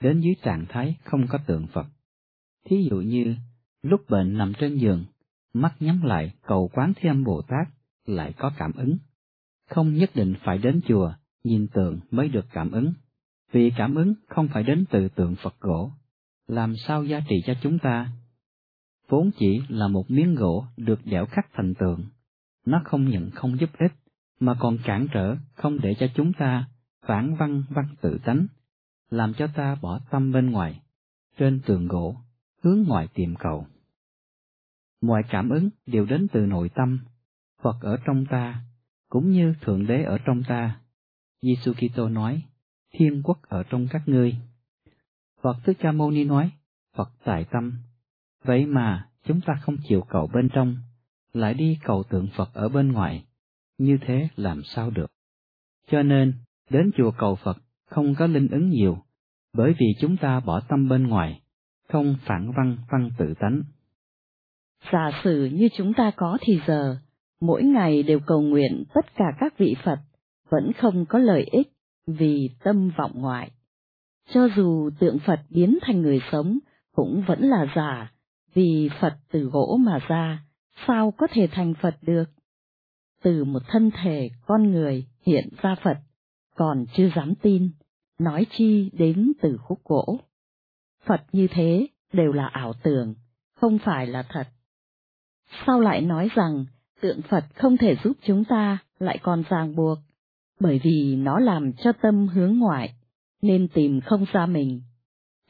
đến 0.00 0.20
dưới 0.20 0.34
trạng 0.42 0.66
thái 0.68 0.96
không 1.04 1.26
có 1.28 1.38
tượng 1.46 1.66
Phật. 1.66 1.86
Thí 2.64 2.88
dụ 2.90 2.96
như, 2.96 3.36
lúc 3.82 4.00
bệnh 4.08 4.38
nằm 4.38 4.52
trên 4.58 4.76
giường, 4.76 5.04
mắt 5.52 5.74
nhắm 5.80 6.02
lại 6.02 6.32
cầu 6.42 6.70
quán 6.74 6.92
Thế 6.96 7.08
Âm 7.08 7.24
Bồ 7.24 7.42
Tát 7.42 7.68
lại 8.06 8.32
có 8.38 8.52
cảm 8.56 8.72
ứng. 8.72 8.98
Không 9.70 9.94
nhất 9.94 10.10
định 10.14 10.34
phải 10.44 10.58
đến 10.58 10.80
chùa, 10.88 11.12
nhìn 11.44 11.68
tượng 11.68 12.00
mới 12.10 12.28
được 12.28 12.46
cảm 12.52 12.70
ứng, 12.70 12.92
vì 13.52 13.72
cảm 13.76 13.94
ứng 13.94 14.14
không 14.26 14.48
phải 14.48 14.62
đến 14.62 14.84
từ 14.90 15.08
tượng 15.08 15.36
Phật 15.42 15.60
gỗ, 15.60 15.90
làm 16.46 16.74
sao 16.86 17.04
giá 17.04 17.20
trị 17.28 17.36
cho 17.46 17.54
chúng 17.62 17.78
ta? 17.78 18.12
Vốn 19.08 19.30
chỉ 19.38 19.62
là 19.68 19.88
một 19.88 20.10
miếng 20.10 20.34
gỗ 20.34 20.64
được 20.76 21.00
dẻo 21.04 21.26
khắc 21.26 21.46
thành 21.52 21.74
tượng, 21.74 22.04
nó 22.66 22.82
không 22.84 23.08
nhận 23.08 23.30
không 23.30 23.60
giúp 23.60 23.70
ích, 23.78 23.92
mà 24.40 24.54
còn 24.60 24.78
cản 24.84 25.06
trở 25.12 25.36
không 25.54 25.78
để 25.82 25.94
cho 25.98 26.06
chúng 26.14 26.32
ta 26.32 26.68
phản 27.06 27.36
văn 27.36 27.62
văn 27.70 27.86
tự 28.00 28.18
tánh, 28.24 28.46
làm 29.10 29.34
cho 29.34 29.46
ta 29.54 29.74
bỏ 29.82 30.00
tâm 30.10 30.32
bên 30.32 30.50
ngoài, 30.50 30.80
trên 31.38 31.60
tường 31.66 31.88
gỗ, 31.88 32.16
hướng 32.62 32.84
ngoài 32.86 33.08
tìm 33.14 33.34
cầu. 33.38 33.66
Mọi 35.02 35.22
cảm 35.30 35.48
ứng 35.48 35.68
đều 35.86 36.04
đến 36.04 36.26
từ 36.32 36.46
nội 36.46 36.70
tâm, 36.74 37.00
Phật 37.62 37.76
ở 37.80 37.96
trong 38.06 38.24
ta, 38.30 38.64
cũng 39.08 39.30
như 39.30 39.54
Thượng 39.60 39.86
Đế 39.86 40.02
ở 40.02 40.18
trong 40.18 40.42
ta. 40.48 40.80
Giêsu 41.42 41.72
Kitô 41.72 42.08
nói, 42.08 42.42
Thiên 42.92 43.22
quốc 43.22 43.38
ở 43.42 43.62
trong 43.62 43.86
các 43.90 44.02
ngươi. 44.06 44.36
Phật 45.42 45.56
Thích 45.64 45.76
Ca 45.80 45.92
Mâu 45.92 46.10
Ni 46.10 46.24
nói, 46.24 46.50
Phật 46.96 47.10
tại 47.24 47.46
tâm. 47.50 47.72
Vậy 48.44 48.66
mà 48.66 49.08
chúng 49.24 49.40
ta 49.40 49.54
không 49.62 49.76
chịu 49.88 50.00
cầu 50.08 50.30
bên 50.34 50.48
trong, 50.54 50.76
lại 51.32 51.54
đi 51.54 51.78
cầu 51.84 52.02
tượng 52.02 52.28
Phật 52.36 52.48
ở 52.54 52.68
bên 52.68 52.92
ngoài, 52.92 53.24
như 53.78 53.98
thế 54.06 54.28
làm 54.36 54.62
sao 54.64 54.90
được? 54.90 55.10
Cho 55.90 56.02
nên, 56.02 56.32
đến 56.70 56.90
chùa 56.96 57.10
cầu 57.18 57.34
Phật 57.34 57.56
không 57.86 58.14
có 58.18 58.26
linh 58.26 58.48
ứng 58.48 58.70
nhiều, 58.70 58.98
bởi 59.52 59.74
vì 59.78 59.86
chúng 60.00 60.16
ta 60.16 60.40
bỏ 60.40 60.60
tâm 60.60 60.88
bên 60.88 61.06
ngoài, 61.06 61.40
không 61.88 62.16
phản 62.26 62.52
văn 62.56 62.78
văn 62.90 63.10
tự 63.18 63.34
tánh. 63.40 63.62
Giả 64.92 65.10
sử 65.24 65.44
như 65.52 65.68
chúng 65.76 65.94
ta 65.94 66.10
có 66.16 66.38
thì 66.40 66.60
giờ, 66.66 66.96
mỗi 67.40 67.62
ngày 67.62 68.02
đều 68.02 68.20
cầu 68.26 68.40
nguyện 68.40 68.84
tất 68.94 69.14
cả 69.14 69.24
các 69.40 69.58
vị 69.58 69.76
Phật, 69.84 69.98
vẫn 70.50 70.72
không 70.72 71.06
có 71.06 71.18
lợi 71.18 71.44
ích 71.52 71.68
vì 72.06 72.50
tâm 72.64 72.90
vọng 72.98 73.12
ngoại. 73.14 73.50
Cho 74.30 74.48
dù 74.56 74.90
tượng 74.98 75.18
Phật 75.18 75.40
biến 75.50 75.78
thành 75.82 76.02
người 76.02 76.20
sống, 76.32 76.58
cũng 76.94 77.24
vẫn 77.26 77.40
là 77.40 77.66
giả, 77.76 78.12
vì 78.58 78.90
Phật 79.00 79.16
từ 79.30 79.40
gỗ 79.40 79.78
mà 79.80 79.98
ra, 80.08 80.44
sao 80.86 81.10
có 81.10 81.26
thể 81.30 81.48
thành 81.52 81.74
Phật 81.82 81.96
được? 82.02 82.24
Từ 83.22 83.44
một 83.44 83.62
thân 83.68 83.90
thể 84.02 84.30
con 84.46 84.70
người 84.70 85.06
hiện 85.26 85.48
ra 85.62 85.74
Phật, 85.84 85.98
còn 86.54 86.84
chưa 86.96 87.10
dám 87.16 87.34
tin, 87.42 87.70
nói 88.18 88.46
chi 88.50 88.90
đến 88.92 89.32
từ 89.42 89.58
khúc 89.62 89.84
gỗ. 89.84 90.20
Phật 91.04 91.20
như 91.32 91.46
thế 91.50 91.86
đều 92.12 92.32
là 92.32 92.46
ảo 92.46 92.72
tưởng, 92.82 93.14
không 93.54 93.78
phải 93.84 94.06
là 94.06 94.22
thật. 94.28 94.44
Sao 95.66 95.80
lại 95.80 96.00
nói 96.00 96.28
rằng 96.34 96.64
tượng 97.00 97.20
Phật 97.22 97.44
không 97.54 97.76
thể 97.76 97.96
giúp 98.04 98.16
chúng 98.22 98.44
ta 98.44 98.78
lại 98.98 99.18
còn 99.22 99.42
ràng 99.48 99.76
buộc, 99.76 99.98
bởi 100.60 100.80
vì 100.84 101.16
nó 101.16 101.38
làm 101.38 101.72
cho 101.72 101.92
tâm 102.02 102.28
hướng 102.28 102.58
ngoại, 102.58 102.94
nên 103.42 103.68
tìm 103.68 104.00
không 104.00 104.24
ra 104.32 104.46
mình. 104.46 104.82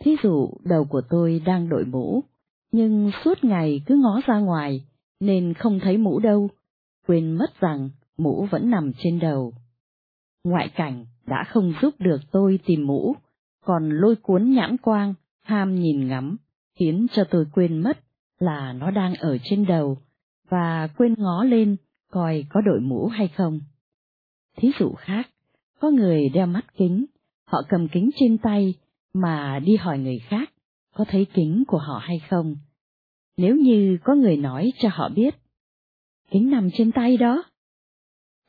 Thí 0.01 0.17
dụ 0.23 0.51
đầu 0.65 0.85
của 0.85 1.03
tôi 1.11 1.43
đang 1.47 1.69
đội 1.69 1.85
mũ, 1.85 2.25
nhưng 2.73 3.11
suốt 3.25 3.45
ngày 3.45 3.83
cứ 3.87 3.97
ngó 3.97 4.21
ra 4.27 4.39
ngoài, 4.39 4.85
nên 5.21 5.55
không 5.55 5.81
thấy 5.81 5.97
mũ 5.99 6.19
đâu, 6.19 6.49
quên 7.07 7.37
mất 7.37 7.61
rằng 7.61 7.91
mũ 8.19 8.47
vẫn 8.51 8.71
nằm 8.71 8.93
trên 8.99 9.19
đầu. 9.19 9.53
Ngoại 10.45 10.69
cảnh 10.69 11.07
đã 11.27 11.45
không 11.49 11.73
giúp 11.83 11.95
được 11.99 12.21
tôi 12.31 12.59
tìm 12.65 12.87
mũ, 12.87 13.17
còn 13.65 13.91
lôi 13.91 14.17
cuốn 14.17 14.51
nhãn 14.51 14.77
quang, 14.77 15.15
ham 15.43 15.75
nhìn 15.75 16.09
ngắm, 16.09 16.37
khiến 16.79 17.07
cho 17.13 17.25
tôi 17.31 17.47
quên 17.53 17.79
mất 17.83 17.99
là 18.39 18.73
nó 18.73 18.91
đang 18.91 19.15
ở 19.15 19.37
trên 19.45 19.67
đầu, 19.67 19.99
và 20.49 20.89
quên 20.97 21.15
ngó 21.19 21.45
lên 21.45 21.77
coi 22.11 22.45
có 22.49 22.61
đội 22.61 22.81
mũ 22.81 23.07
hay 23.07 23.29
không. 23.29 23.61
Thí 24.57 24.71
dụ 24.79 24.93
khác, 24.93 25.29
có 25.81 25.91
người 25.91 26.29
đeo 26.29 26.47
mắt 26.47 26.65
kính, 26.77 27.07
họ 27.47 27.63
cầm 27.69 27.89
kính 27.89 28.11
trên 28.21 28.39
tay 28.39 28.75
mà 29.15 29.59
đi 29.59 29.77
hỏi 29.77 29.99
người 29.99 30.19
khác 30.19 30.51
có 30.99 31.05
thấy 31.09 31.27
kính 31.35 31.65
của 31.67 31.79
họ 31.79 31.99
hay 31.99 32.19
không. 32.31 32.57
Nếu 33.37 33.57
như 33.57 33.99
có 34.05 34.15
người 34.15 34.37
nói 34.37 34.73
cho 34.79 34.89
họ 34.93 35.09
biết, 35.09 35.35
kính 36.31 36.51
nằm 36.51 36.69
trên 36.73 36.93
tay 36.93 37.17
đó, 37.17 37.45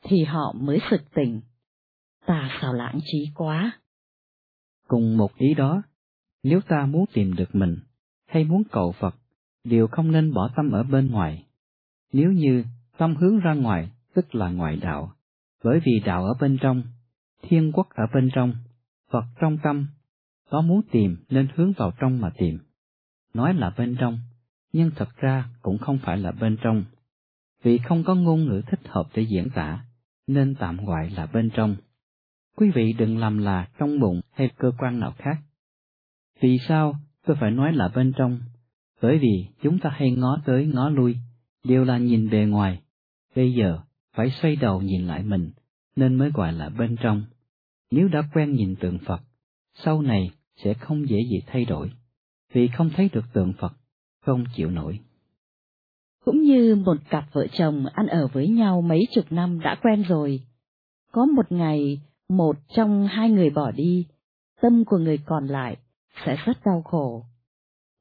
thì 0.02 0.24
họ 0.24 0.52
mới 0.60 0.78
sực 0.90 1.00
tỉnh. 1.14 1.40
Ta 2.26 2.58
sao 2.60 2.74
lãng 2.74 2.98
trí 3.04 3.30
quá. 3.34 3.80
Cùng 4.88 5.16
một 5.16 5.36
ý 5.36 5.54
đó, 5.54 5.82
nếu 6.42 6.60
ta 6.68 6.86
muốn 6.86 7.04
tìm 7.12 7.34
được 7.34 7.54
mình, 7.54 7.78
hay 8.26 8.44
muốn 8.44 8.62
cầu 8.72 8.92
Phật, 8.92 9.14
đều 9.64 9.86
không 9.86 10.12
nên 10.12 10.34
bỏ 10.34 10.50
tâm 10.56 10.70
ở 10.70 10.82
bên 10.82 11.10
ngoài. 11.10 11.46
Nếu 12.12 12.32
như 12.32 12.64
tâm 12.98 13.16
hướng 13.16 13.38
ra 13.38 13.54
ngoài, 13.54 13.90
tức 14.14 14.34
là 14.34 14.50
ngoại 14.50 14.76
đạo, 14.76 15.12
Bởi 15.64 15.80
vì 15.84 16.00
đạo 16.04 16.24
ở 16.24 16.34
bên 16.40 16.58
trong, 16.60 16.82
thiên 17.42 17.72
quốc 17.72 17.88
ở 17.90 18.04
bên 18.14 18.30
trong, 18.34 18.54
Phật 19.10 19.24
trong 19.40 19.58
tâm, 19.62 19.86
có 20.50 20.60
muốn 20.60 20.80
tìm 20.90 21.16
nên 21.28 21.48
hướng 21.54 21.72
vào 21.72 21.92
trong 22.00 22.20
mà 22.20 22.30
tìm. 22.38 22.58
Nói 23.34 23.54
là 23.54 23.70
bên 23.78 23.96
trong, 24.00 24.18
nhưng 24.72 24.90
thật 24.96 25.08
ra 25.16 25.44
cũng 25.62 25.78
không 25.78 25.98
phải 26.02 26.18
là 26.18 26.32
bên 26.32 26.56
trong. 26.62 26.84
Vì 27.62 27.78
không 27.78 28.04
có 28.04 28.14
ngôn 28.14 28.44
ngữ 28.44 28.62
thích 28.66 28.80
hợp 28.88 29.06
để 29.14 29.22
diễn 29.22 29.50
tả, 29.54 29.84
nên 30.26 30.54
tạm 30.54 30.84
gọi 30.84 31.10
là 31.10 31.26
bên 31.26 31.50
trong. 31.54 31.76
Quý 32.56 32.70
vị 32.70 32.92
đừng 32.98 33.18
làm 33.18 33.38
là 33.38 33.68
trong 33.78 34.00
bụng 34.00 34.20
hay 34.32 34.50
cơ 34.56 34.72
quan 34.78 35.00
nào 35.00 35.14
khác. 35.18 35.36
Vì 36.40 36.58
sao 36.68 36.94
tôi 37.26 37.36
phải 37.40 37.50
nói 37.50 37.72
là 37.72 37.88
bên 37.88 38.12
trong? 38.16 38.40
Bởi 39.02 39.18
vì 39.18 39.46
chúng 39.62 39.78
ta 39.78 39.90
hay 39.90 40.10
ngó 40.10 40.38
tới 40.44 40.66
ngó 40.66 40.88
lui, 40.88 41.16
đều 41.64 41.84
là 41.84 41.98
nhìn 41.98 42.30
bề 42.30 42.44
ngoài. 42.44 42.80
Bây 43.36 43.54
giờ 43.54 43.78
phải 44.14 44.30
xoay 44.30 44.56
đầu 44.56 44.82
nhìn 44.82 45.06
lại 45.06 45.22
mình, 45.22 45.50
nên 45.96 46.14
mới 46.14 46.30
gọi 46.30 46.52
là 46.52 46.68
bên 46.68 46.96
trong. 47.02 47.24
Nếu 47.90 48.08
đã 48.08 48.22
quen 48.34 48.52
nhìn 48.52 48.76
tượng 48.76 48.98
Phật, 48.98 49.20
sau 49.74 50.02
này 50.02 50.30
sẽ 50.64 50.74
không 50.74 51.08
dễ 51.08 51.18
gì 51.30 51.42
thay 51.46 51.64
đổi, 51.64 51.90
vì 52.52 52.68
không 52.76 52.90
thấy 52.96 53.08
được 53.12 53.24
tượng 53.32 53.52
Phật, 53.58 53.72
không 54.20 54.44
chịu 54.56 54.70
nổi. 54.70 54.98
Cũng 56.24 56.42
như 56.42 56.74
một 56.74 56.96
cặp 57.10 57.24
vợ 57.32 57.46
chồng 57.52 57.86
ăn 57.86 58.06
ở 58.06 58.28
với 58.32 58.48
nhau 58.48 58.82
mấy 58.82 59.06
chục 59.14 59.24
năm 59.30 59.60
đã 59.60 59.74
quen 59.82 60.02
rồi. 60.02 60.40
Có 61.12 61.24
một 61.24 61.52
ngày, 61.52 62.00
một 62.28 62.56
trong 62.76 63.06
hai 63.06 63.30
người 63.30 63.50
bỏ 63.50 63.70
đi, 63.70 64.06
tâm 64.60 64.84
của 64.84 64.98
người 64.98 65.18
còn 65.26 65.46
lại 65.46 65.76
sẽ 66.24 66.36
rất 66.44 66.58
đau 66.64 66.82
khổ. 66.82 67.24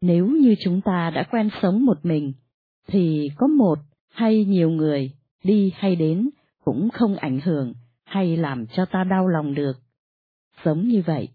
Nếu 0.01 0.27
như 0.27 0.55
chúng 0.63 0.81
ta 0.81 1.11
đã 1.15 1.23
quen 1.31 1.49
sống 1.61 1.85
một 1.85 2.05
mình, 2.05 2.33
thì 2.87 3.29
có 3.37 3.47
một 3.47 3.79
hay 4.09 4.45
nhiều 4.45 4.69
người 4.69 5.11
đi 5.43 5.73
hay 5.75 5.95
đến 5.95 6.29
cũng 6.63 6.89
không 6.89 7.15
ảnh 7.15 7.39
hưởng 7.43 7.73
hay 8.03 8.37
làm 8.37 8.67
cho 8.67 8.85
ta 8.85 9.03
đau 9.03 9.27
lòng 9.27 9.53
được. 9.53 9.73
Sống 10.63 10.87
như 10.87 11.03
vậy, 11.05 11.27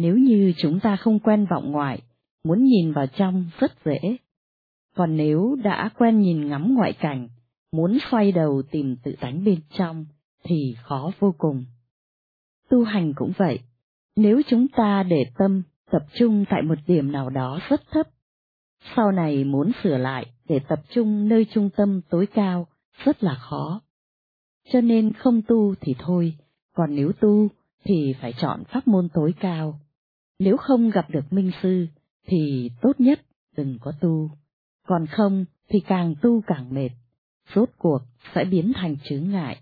nếu 0.00 0.16
như 0.16 0.52
chúng 0.56 0.80
ta 0.80 0.96
không 0.96 1.18
quen 1.18 1.46
vọng 1.50 1.72
ngoại, 1.72 2.02
muốn 2.44 2.64
nhìn 2.64 2.92
vào 2.92 3.06
trong 3.06 3.50
rất 3.58 3.72
dễ. 3.84 4.16
Còn 4.96 5.16
nếu 5.16 5.56
đã 5.62 5.90
quen 5.98 6.20
nhìn 6.20 6.48
ngắm 6.48 6.74
ngoại 6.74 6.92
cảnh, 6.92 7.28
muốn 7.72 7.98
xoay 8.10 8.32
đầu 8.32 8.62
tìm 8.70 8.96
tự 9.02 9.14
tánh 9.20 9.44
bên 9.44 9.60
trong, 9.70 10.06
thì 10.44 10.74
khó 10.82 11.10
vô 11.18 11.34
cùng. 11.38 11.64
Tu 12.68 12.84
hành 12.84 13.12
cũng 13.16 13.32
vậy, 13.36 13.60
nếu 14.16 14.42
chúng 14.48 14.68
ta 14.68 15.02
để 15.02 15.24
tâm 15.38 15.62
tập 15.90 16.02
trung 16.14 16.44
tại 16.50 16.62
một 16.62 16.78
điểm 16.86 17.12
nào 17.12 17.30
đó 17.30 17.58
rất 17.68 17.82
thấp, 17.90 18.06
sau 18.96 19.12
này 19.12 19.44
muốn 19.44 19.70
sửa 19.82 19.98
lại 19.98 20.26
để 20.48 20.60
tập 20.68 20.80
trung 20.90 21.28
nơi 21.28 21.46
trung 21.52 21.70
tâm 21.76 22.00
tối 22.10 22.26
cao 22.26 22.66
rất 23.04 23.22
là 23.22 23.34
khó. 23.34 23.80
Cho 24.72 24.80
nên 24.80 25.12
không 25.12 25.42
tu 25.42 25.74
thì 25.80 25.94
thôi, 25.98 26.34
còn 26.74 26.94
nếu 26.94 27.12
tu 27.12 27.48
thì 27.84 28.14
phải 28.20 28.32
chọn 28.32 28.64
pháp 28.64 28.88
môn 28.88 29.08
tối 29.14 29.34
cao. 29.40 29.80
Nếu 30.40 30.56
không 30.56 30.90
gặp 30.90 31.10
được 31.10 31.32
minh 31.32 31.50
sư 31.62 31.86
thì 32.26 32.70
tốt 32.80 32.92
nhất 33.00 33.20
đừng 33.56 33.78
có 33.80 33.92
tu, 34.00 34.30
còn 34.86 35.06
không 35.06 35.44
thì 35.68 35.80
càng 35.80 36.14
tu 36.22 36.42
càng 36.46 36.74
mệt, 36.74 36.90
rốt 37.54 37.68
cuộc 37.78 37.98
sẽ 38.34 38.44
biến 38.44 38.72
thành 38.74 38.96
chướng 39.04 39.30
ngại. 39.30 39.60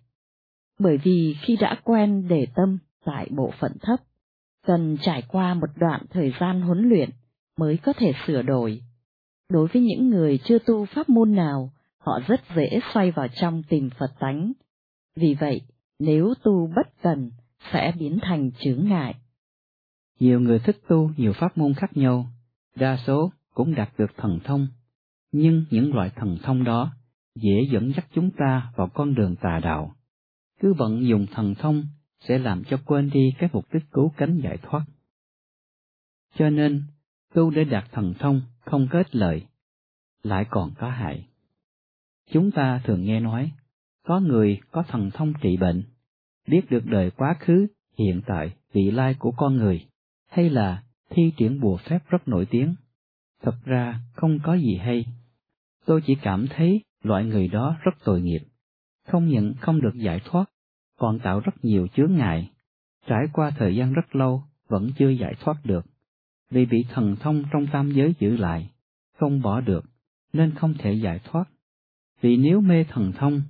Bởi 0.78 0.98
vì 0.98 1.36
khi 1.40 1.56
đã 1.56 1.80
quen 1.84 2.28
để 2.28 2.46
tâm 2.54 2.78
tại 3.04 3.28
bộ 3.30 3.52
phận 3.60 3.72
thấp, 3.80 4.00
cần 4.66 4.96
trải 5.00 5.22
qua 5.28 5.54
một 5.54 5.70
đoạn 5.76 6.06
thời 6.10 6.32
gian 6.40 6.60
huấn 6.60 6.88
luyện 6.88 7.10
mới 7.56 7.76
có 7.76 7.92
thể 7.92 8.12
sửa 8.26 8.42
đổi. 8.42 8.82
Đối 9.48 9.68
với 9.68 9.82
những 9.82 10.10
người 10.10 10.38
chưa 10.44 10.58
tu 10.58 10.84
pháp 10.84 11.08
môn 11.08 11.34
nào, 11.34 11.72
họ 11.98 12.20
rất 12.26 12.40
dễ 12.56 12.80
xoay 12.94 13.10
vào 13.10 13.28
trong 13.28 13.62
tìm 13.68 13.90
Phật 13.98 14.10
tánh. 14.20 14.52
Vì 15.16 15.34
vậy, 15.40 15.60
nếu 15.98 16.34
tu 16.42 16.66
bất 16.76 17.02
cần, 17.02 17.30
sẽ 17.72 17.92
biến 17.98 18.18
thành 18.22 18.50
chướng 18.52 18.84
ngại. 18.88 19.14
Nhiều 20.20 20.40
người 20.40 20.58
thích 20.58 20.80
tu 20.88 21.10
nhiều 21.16 21.32
pháp 21.32 21.58
môn 21.58 21.74
khác 21.74 21.96
nhau, 21.96 22.26
đa 22.74 22.96
số 23.06 23.32
cũng 23.54 23.74
đạt 23.74 23.90
được 23.98 24.10
thần 24.16 24.38
thông, 24.44 24.66
nhưng 25.32 25.64
những 25.70 25.94
loại 25.94 26.10
thần 26.16 26.38
thông 26.42 26.64
đó 26.64 26.92
dễ 27.34 27.68
dẫn 27.72 27.92
dắt 27.96 28.06
chúng 28.14 28.30
ta 28.30 28.72
vào 28.76 28.88
con 28.88 29.14
đường 29.14 29.36
tà 29.36 29.60
đạo. 29.62 29.94
Cứ 30.60 30.74
vận 30.74 31.06
dùng 31.06 31.26
thần 31.26 31.54
thông 31.54 31.84
sẽ 32.20 32.38
làm 32.38 32.64
cho 32.64 32.78
quên 32.84 33.10
đi 33.10 33.32
cái 33.38 33.50
mục 33.52 33.64
đích 33.72 33.82
cứu 33.90 34.12
cánh 34.16 34.40
giải 34.42 34.58
thoát. 34.62 34.84
Cho 36.34 36.50
nên, 36.50 36.82
tu 37.34 37.50
để 37.50 37.64
đạt 37.64 37.84
thần 37.92 38.14
thông 38.18 38.42
không 38.60 38.88
có 38.90 38.98
ích 38.98 39.16
lợi, 39.16 39.46
lại 40.22 40.46
còn 40.50 40.70
có 40.78 40.90
hại. 40.90 41.26
Chúng 42.30 42.50
ta 42.50 42.80
thường 42.84 43.04
nghe 43.04 43.20
nói, 43.20 43.52
có 44.06 44.20
người 44.20 44.60
có 44.70 44.82
thần 44.82 45.10
thông 45.10 45.32
trị 45.40 45.56
bệnh, 45.56 45.82
biết 46.48 46.70
được 46.70 46.86
đời 46.86 47.10
quá 47.10 47.36
khứ, 47.40 47.66
hiện 47.98 48.20
tại, 48.26 48.54
vị 48.72 48.90
lai 48.90 49.14
của 49.18 49.32
con 49.36 49.56
người, 49.56 49.87
hay 50.28 50.50
là 50.50 50.82
thi 51.10 51.32
triển 51.36 51.60
bùa 51.60 51.76
phép 51.76 51.98
rất 52.08 52.28
nổi 52.28 52.46
tiếng. 52.50 52.74
Thật 53.42 53.54
ra 53.64 54.00
không 54.14 54.38
có 54.42 54.54
gì 54.54 54.76
hay. 54.76 55.06
Tôi 55.86 56.02
chỉ 56.06 56.14
cảm 56.22 56.46
thấy 56.46 56.84
loại 57.02 57.24
người 57.24 57.48
đó 57.48 57.76
rất 57.82 57.94
tội 58.04 58.20
nghiệp, 58.20 58.40
không 59.06 59.28
những 59.28 59.54
không 59.60 59.80
được 59.80 59.94
giải 59.94 60.20
thoát, 60.24 60.44
còn 60.98 61.18
tạo 61.18 61.40
rất 61.40 61.64
nhiều 61.64 61.86
chướng 61.94 62.14
ngại, 62.14 62.50
trải 63.06 63.26
qua 63.32 63.50
thời 63.50 63.76
gian 63.76 63.92
rất 63.92 64.16
lâu 64.16 64.42
vẫn 64.68 64.90
chưa 64.98 65.08
giải 65.08 65.34
thoát 65.40 65.56
được, 65.64 65.86
vì 66.50 66.66
bị 66.66 66.84
thần 66.88 67.16
thông 67.16 67.44
trong 67.52 67.66
tam 67.72 67.92
giới 67.92 68.14
giữ 68.18 68.36
lại, 68.36 68.70
không 69.18 69.42
bỏ 69.42 69.60
được, 69.60 69.84
nên 70.32 70.54
không 70.54 70.74
thể 70.78 70.92
giải 70.92 71.20
thoát. 71.24 71.44
Vì 72.20 72.36
nếu 72.36 72.60
mê 72.60 72.84
thần 72.84 73.12
thông, 73.12 73.42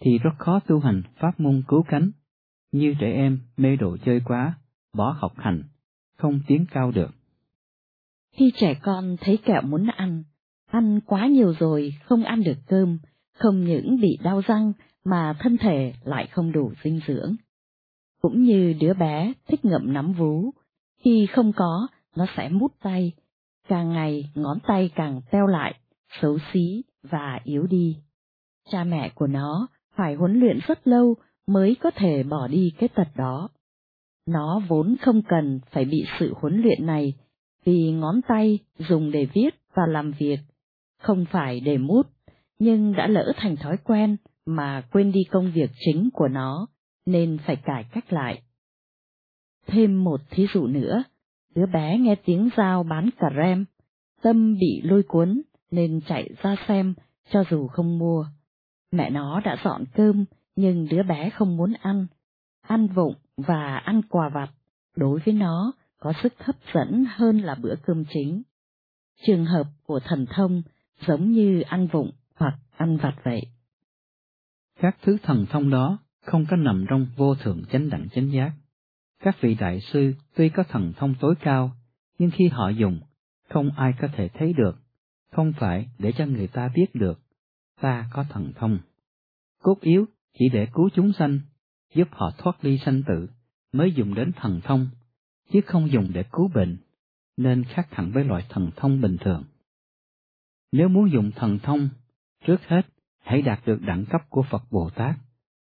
thì 0.00 0.18
rất 0.18 0.34
khó 0.38 0.60
tu 0.60 0.80
hành 0.80 1.02
pháp 1.16 1.40
môn 1.40 1.62
cứu 1.68 1.82
cánh, 1.82 2.10
như 2.72 2.94
trẻ 3.00 3.12
em 3.12 3.38
mê 3.56 3.76
đồ 3.76 3.96
chơi 3.96 4.20
quá, 4.24 4.54
bỏ 4.94 5.16
học 5.18 5.32
hành, 5.36 5.62
không 6.20 6.40
tiến 6.46 6.66
cao 6.70 6.90
được. 6.90 7.10
Khi 8.36 8.52
trẻ 8.56 8.74
con 8.82 9.16
thấy 9.20 9.36
kẹo 9.36 9.62
muốn 9.62 9.86
ăn, 9.86 10.22
ăn 10.66 11.00
quá 11.06 11.26
nhiều 11.26 11.54
rồi 11.58 11.94
không 12.04 12.24
ăn 12.24 12.42
được 12.42 12.58
cơm, 12.66 12.98
không 13.38 13.64
những 13.64 14.00
bị 14.00 14.18
đau 14.22 14.40
răng 14.46 14.72
mà 15.04 15.36
thân 15.38 15.56
thể 15.58 15.92
lại 16.04 16.26
không 16.26 16.52
đủ 16.52 16.72
dinh 16.84 17.00
dưỡng. 17.06 17.36
Cũng 18.22 18.42
như 18.42 18.74
đứa 18.80 18.94
bé 18.94 19.32
thích 19.48 19.64
ngậm 19.64 19.92
nắm 19.92 20.12
vú, 20.12 20.50
khi 21.04 21.26
không 21.32 21.52
có, 21.52 21.88
nó 22.16 22.26
sẽ 22.36 22.48
mút 22.48 22.72
tay, 22.82 23.12
càng 23.68 23.92
ngày 23.92 24.30
ngón 24.34 24.58
tay 24.66 24.90
càng 24.94 25.20
teo 25.30 25.46
lại, 25.46 25.74
xấu 26.20 26.38
xí 26.52 26.82
và 27.02 27.40
yếu 27.44 27.66
đi. 27.66 27.96
Cha 28.70 28.84
mẹ 28.84 29.08
của 29.14 29.26
nó 29.26 29.66
phải 29.96 30.14
huấn 30.14 30.40
luyện 30.40 30.58
rất 30.66 30.86
lâu 30.86 31.14
mới 31.46 31.76
có 31.80 31.90
thể 31.90 32.22
bỏ 32.22 32.48
đi 32.48 32.72
cái 32.78 32.88
tật 32.88 33.08
đó. 33.16 33.48
Nó 34.26 34.62
vốn 34.68 34.96
không 35.00 35.22
cần 35.22 35.60
phải 35.70 35.84
bị 35.84 36.04
sự 36.18 36.34
huấn 36.36 36.62
luyện 36.62 36.86
này, 36.86 37.14
vì 37.64 37.92
ngón 37.92 38.20
tay 38.28 38.58
dùng 38.78 39.10
để 39.10 39.26
viết 39.34 39.50
và 39.74 39.82
làm 39.88 40.12
việc, 40.18 40.38
không 40.98 41.24
phải 41.30 41.60
để 41.60 41.78
mút, 41.78 42.06
nhưng 42.58 42.92
đã 42.92 43.06
lỡ 43.06 43.32
thành 43.36 43.56
thói 43.56 43.76
quen 43.84 44.16
mà 44.46 44.82
quên 44.92 45.12
đi 45.12 45.20
công 45.30 45.52
việc 45.54 45.70
chính 45.86 46.08
của 46.12 46.28
nó, 46.28 46.66
nên 47.06 47.38
phải 47.46 47.56
cải 47.56 47.84
cách 47.92 48.12
lại. 48.12 48.42
Thêm 49.66 50.04
một 50.04 50.20
thí 50.30 50.46
dụ 50.54 50.66
nữa, 50.66 51.02
đứa 51.54 51.66
bé 51.66 51.98
nghe 51.98 52.14
tiếng 52.24 52.48
dao 52.56 52.82
bán 52.82 53.10
cà 53.18 53.30
rem, 53.36 53.64
tâm 54.22 54.54
bị 54.60 54.80
lôi 54.84 55.02
cuốn 55.02 55.42
nên 55.70 56.00
chạy 56.06 56.30
ra 56.42 56.56
xem 56.68 56.94
cho 57.30 57.44
dù 57.50 57.66
không 57.66 57.98
mua. 57.98 58.26
Mẹ 58.92 59.10
nó 59.10 59.40
đã 59.40 59.56
dọn 59.64 59.84
cơm 59.94 60.24
nhưng 60.56 60.88
đứa 60.90 61.02
bé 61.02 61.30
không 61.30 61.56
muốn 61.56 61.72
ăn, 61.80 62.06
ăn 62.60 62.86
vụng 62.86 63.14
và 63.46 63.76
ăn 63.76 64.02
quà 64.08 64.28
vặt, 64.28 64.50
đối 64.96 65.20
với 65.24 65.34
nó 65.34 65.72
có 65.98 66.12
sức 66.22 66.32
hấp 66.38 66.56
dẫn 66.74 67.04
hơn 67.08 67.38
là 67.38 67.54
bữa 67.54 67.74
cơm 67.86 68.04
chính. 68.08 68.42
Trường 69.26 69.44
hợp 69.44 69.66
của 69.86 70.00
thần 70.00 70.26
thông 70.34 70.62
giống 71.06 71.30
như 71.30 71.60
ăn 71.60 71.86
vụng 71.86 72.10
hoặc 72.34 72.58
ăn 72.76 72.96
vặt 72.96 73.14
vậy. 73.24 73.40
Các 74.80 74.96
thứ 75.02 75.16
thần 75.22 75.46
thông 75.50 75.70
đó 75.70 75.98
không 76.20 76.46
có 76.50 76.56
nằm 76.56 76.84
trong 76.90 77.06
vô 77.16 77.34
thượng 77.34 77.62
chánh 77.72 77.90
đẳng 77.90 78.08
chánh 78.08 78.32
giác. 78.32 78.52
Các 79.22 79.36
vị 79.40 79.54
đại 79.54 79.80
sư 79.80 80.14
tuy 80.34 80.48
có 80.48 80.62
thần 80.68 80.92
thông 80.96 81.14
tối 81.20 81.34
cao, 81.40 81.70
nhưng 82.18 82.30
khi 82.30 82.48
họ 82.48 82.68
dùng, 82.68 83.00
không 83.48 83.70
ai 83.76 83.92
có 84.00 84.08
thể 84.16 84.28
thấy 84.28 84.52
được, 84.52 84.76
không 85.32 85.52
phải 85.58 85.88
để 85.98 86.12
cho 86.12 86.26
người 86.26 86.46
ta 86.46 86.68
biết 86.74 86.86
được, 86.94 87.20
ta 87.80 88.10
có 88.12 88.24
thần 88.28 88.52
thông. 88.56 88.78
Cốt 89.62 89.80
yếu 89.80 90.04
chỉ 90.38 90.48
để 90.52 90.66
cứu 90.72 90.88
chúng 90.94 91.12
sanh, 91.12 91.40
giúp 91.94 92.08
họ 92.10 92.30
thoát 92.38 92.64
ly 92.64 92.78
sanh 92.78 93.02
tử, 93.06 93.28
mới 93.72 93.92
dùng 93.92 94.14
đến 94.14 94.32
thần 94.36 94.60
thông, 94.64 94.88
chứ 95.52 95.60
không 95.66 95.90
dùng 95.90 96.08
để 96.12 96.24
cứu 96.32 96.50
bệnh, 96.54 96.76
nên 97.36 97.64
khác 97.64 97.88
hẳn 97.90 98.10
với 98.10 98.24
loại 98.24 98.44
thần 98.48 98.70
thông 98.76 99.00
bình 99.00 99.16
thường. 99.20 99.44
Nếu 100.72 100.88
muốn 100.88 101.10
dùng 101.12 101.30
thần 101.30 101.58
thông, 101.58 101.88
trước 102.46 102.60
hết 102.66 102.82
hãy 103.22 103.42
đạt 103.42 103.60
được 103.66 103.78
đẳng 103.82 104.04
cấp 104.04 104.20
của 104.28 104.42
Phật 104.50 104.62
Bồ 104.70 104.90
Tát, 104.90 105.16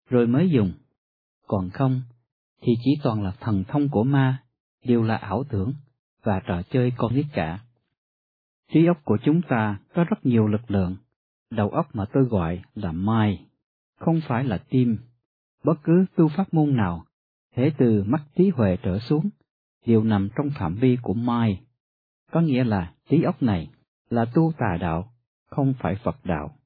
rồi 0.08 0.26
mới 0.26 0.50
dùng. 0.50 0.72
Còn 1.46 1.70
không, 1.70 2.02
thì 2.62 2.72
chỉ 2.84 2.90
toàn 3.02 3.22
là 3.22 3.32
thần 3.40 3.64
thông 3.68 3.88
của 3.88 4.04
ma, 4.04 4.42
đều 4.84 5.02
là 5.02 5.16
ảo 5.16 5.44
tưởng 5.48 5.72
và 6.22 6.40
trò 6.46 6.62
chơi 6.62 6.92
con 6.96 7.14
nít 7.14 7.26
cả. 7.32 7.60
Trí 8.72 8.86
óc 8.86 9.04
của 9.04 9.18
chúng 9.24 9.42
ta 9.42 9.78
có 9.94 10.04
rất 10.04 10.26
nhiều 10.26 10.46
lực 10.46 10.70
lượng, 10.70 10.96
đầu 11.50 11.70
óc 11.70 11.86
mà 11.94 12.04
tôi 12.12 12.24
gọi 12.24 12.62
là 12.74 12.92
mai, 12.92 13.46
không 13.98 14.20
phải 14.28 14.44
là 14.44 14.58
tim, 14.58 14.98
bất 15.66 15.78
cứ 15.84 16.06
tu 16.16 16.28
pháp 16.28 16.54
môn 16.54 16.76
nào, 16.76 17.04
thể 17.54 17.72
từ 17.78 18.04
mắt 18.06 18.22
trí 18.36 18.50
huệ 18.50 18.76
trở 18.82 18.98
xuống, 18.98 19.28
đều 19.86 20.02
nằm 20.04 20.28
trong 20.36 20.50
phạm 20.58 20.74
vi 20.74 20.98
của 21.02 21.14
Mai. 21.14 21.60
Có 22.32 22.40
nghĩa 22.40 22.64
là 22.64 22.94
trí 23.08 23.22
óc 23.22 23.42
này 23.42 23.70
là 24.10 24.24
tu 24.34 24.52
tà 24.58 24.76
đạo, 24.80 25.12
không 25.46 25.74
phải 25.78 25.96
Phật 26.04 26.16
đạo. 26.24 26.56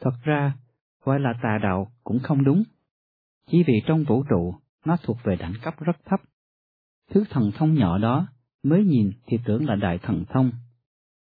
Thật 0.00 0.14
ra, 0.22 0.56
gọi 1.04 1.20
là 1.20 1.32
tà 1.42 1.58
đạo 1.62 1.92
cũng 2.04 2.18
không 2.18 2.44
đúng. 2.44 2.62
Chỉ 3.50 3.62
vì 3.66 3.82
trong 3.86 4.04
vũ 4.04 4.24
trụ 4.30 4.54
nó 4.84 4.96
thuộc 5.02 5.16
về 5.24 5.36
đẳng 5.36 5.54
cấp 5.62 5.74
rất 5.80 5.96
thấp. 6.04 6.20
Thứ 7.10 7.24
thần 7.30 7.50
thông 7.54 7.74
nhỏ 7.74 7.98
đó 7.98 8.26
mới 8.62 8.84
nhìn 8.84 9.12
thì 9.26 9.38
tưởng 9.44 9.66
là 9.66 9.74
đại 9.74 9.98
thần 9.98 10.24
thông, 10.28 10.50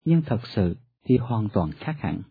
nhưng 0.05 0.23
thật 0.23 0.41
sự 0.47 0.77
thì 1.05 1.17
hoàn 1.17 1.49
toàn 1.49 1.71
khác 1.73 1.97
hẳn. 1.99 2.23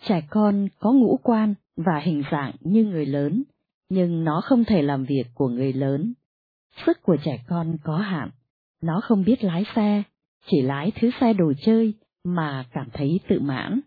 Trẻ 0.00 0.22
con 0.30 0.68
có 0.78 0.92
ngũ 0.92 1.18
quan 1.22 1.54
và 1.76 2.00
hình 2.04 2.22
dạng 2.32 2.52
như 2.60 2.84
người 2.84 3.06
lớn, 3.06 3.42
nhưng 3.94 4.24
nó 4.24 4.40
không 4.44 4.64
thể 4.64 4.82
làm 4.82 5.04
việc 5.04 5.24
của 5.34 5.48
người 5.48 5.72
lớn. 5.72 6.14
Sức 6.86 7.02
của 7.02 7.16
trẻ 7.24 7.44
con 7.48 7.76
có 7.84 7.96
hạn, 7.96 8.30
nó 8.82 9.00
không 9.04 9.24
biết 9.24 9.44
lái 9.44 9.64
xe, 9.74 10.02
chỉ 10.46 10.62
lái 10.62 10.92
thứ 11.00 11.10
xe 11.20 11.32
đồ 11.32 11.52
chơi 11.66 11.94
mà 12.24 12.64
cảm 12.72 12.88
thấy 12.92 13.20
tự 13.28 13.40
mãn, 13.40 13.80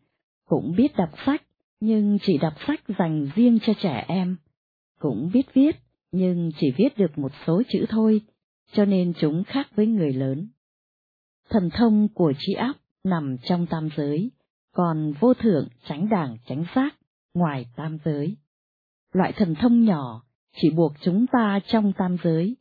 cũng 0.45 0.75
biết 0.77 0.95
đọc 0.97 1.09
sách, 1.25 1.43
nhưng 1.79 2.17
chỉ 2.21 2.37
đọc 2.37 2.53
sách 2.67 2.79
dành 2.99 3.29
riêng 3.35 3.59
cho 3.61 3.73
trẻ 3.81 4.05
em, 4.07 4.37
cũng 4.99 5.29
biết 5.33 5.53
viết, 5.53 5.75
nhưng 6.11 6.51
chỉ 6.59 6.71
viết 6.77 6.97
được 6.97 7.17
một 7.17 7.31
số 7.47 7.61
chữ 7.69 7.85
thôi, 7.89 8.21
cho 8.73 8.85
nên 8.85 9.13
chúng 9.19 9.43
khác 9.43 9.67
với 9.75 9.87
người 9.87 10.13
lớn. 10.13 10.47
Thần 11.49 11.69
thông 11.69 12.07
của 12.13 12.33
trí 12.39 12.53
óc 12.53 12.75
nằm 13.03 13.37
trong 13.43 13.67
tam 13.67 13.89
giới, 13.97 14.31
còn 14.73 15.13
vô 15.19 15.33
thượng 15.33 15.67
tránh 15.87 16.09
đảng 16.09 16.37
tránh 16.45 16.63
giác 16.75 16.95
ngoài 17.33 17.65
tam 17.75 17.97
giới. 18.05 18.37
Loại 19.13 19.33
thần 19.37 19.55
thông 19.55 19.85
nhỏ 19.85 20.23
chỉ 20.61 20.69
buộc 20.69 20.93
chúng 21.01 21.25
ta 21.27 21.59
trong 21.67 21.93
tam 21.97 22.17
giới, 22.23 22.57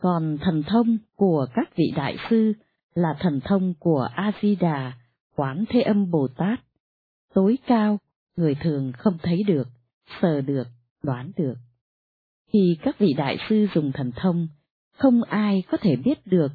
còn 0.00 0.38
thần 0.40 0.62
thông 0.62 0.98
của 1.16 1.46
các 1.54 1.76
vị 1.76 1.92
đại 1.96 2.16
sư 2.30 2.52
là 2.94 3.16
thần 3.20 3.40
thông 3.44 3.74
của 3.78 4.08
A-di-đà, 4.14 4.92
Quán 5.36 5.64
Thế 5.68 5.80
Âm 5.80 6.10
Bồ 6.10 6.28
Tát, 6.36 6.60
tối 7.34 7.58
cao, 7.66 7.98
người 8.36 8.54
thường 8.54 8.92
không 8.98 9.18
thấy 9.22 9.42
được, 9.46 9.68
sờ 10.22 10.40
được, 10.40 10.66
đoán 11.02 11.30
được. 11.36 11.54
Khi 12.52 12.76
các 12.82 12.98
vị 12.98 13.14
đại 13.16 13.38
sư 13.48 13.66
dùng 13.74 13.92
thần 13.92 14.12
thông, 14.16 14.48
không 14.96 15.22
ai 15.22 15.62
có 15.70 15.78
thể 15.80 15.96
biết 15.96 16.26
được, 16.26 16.52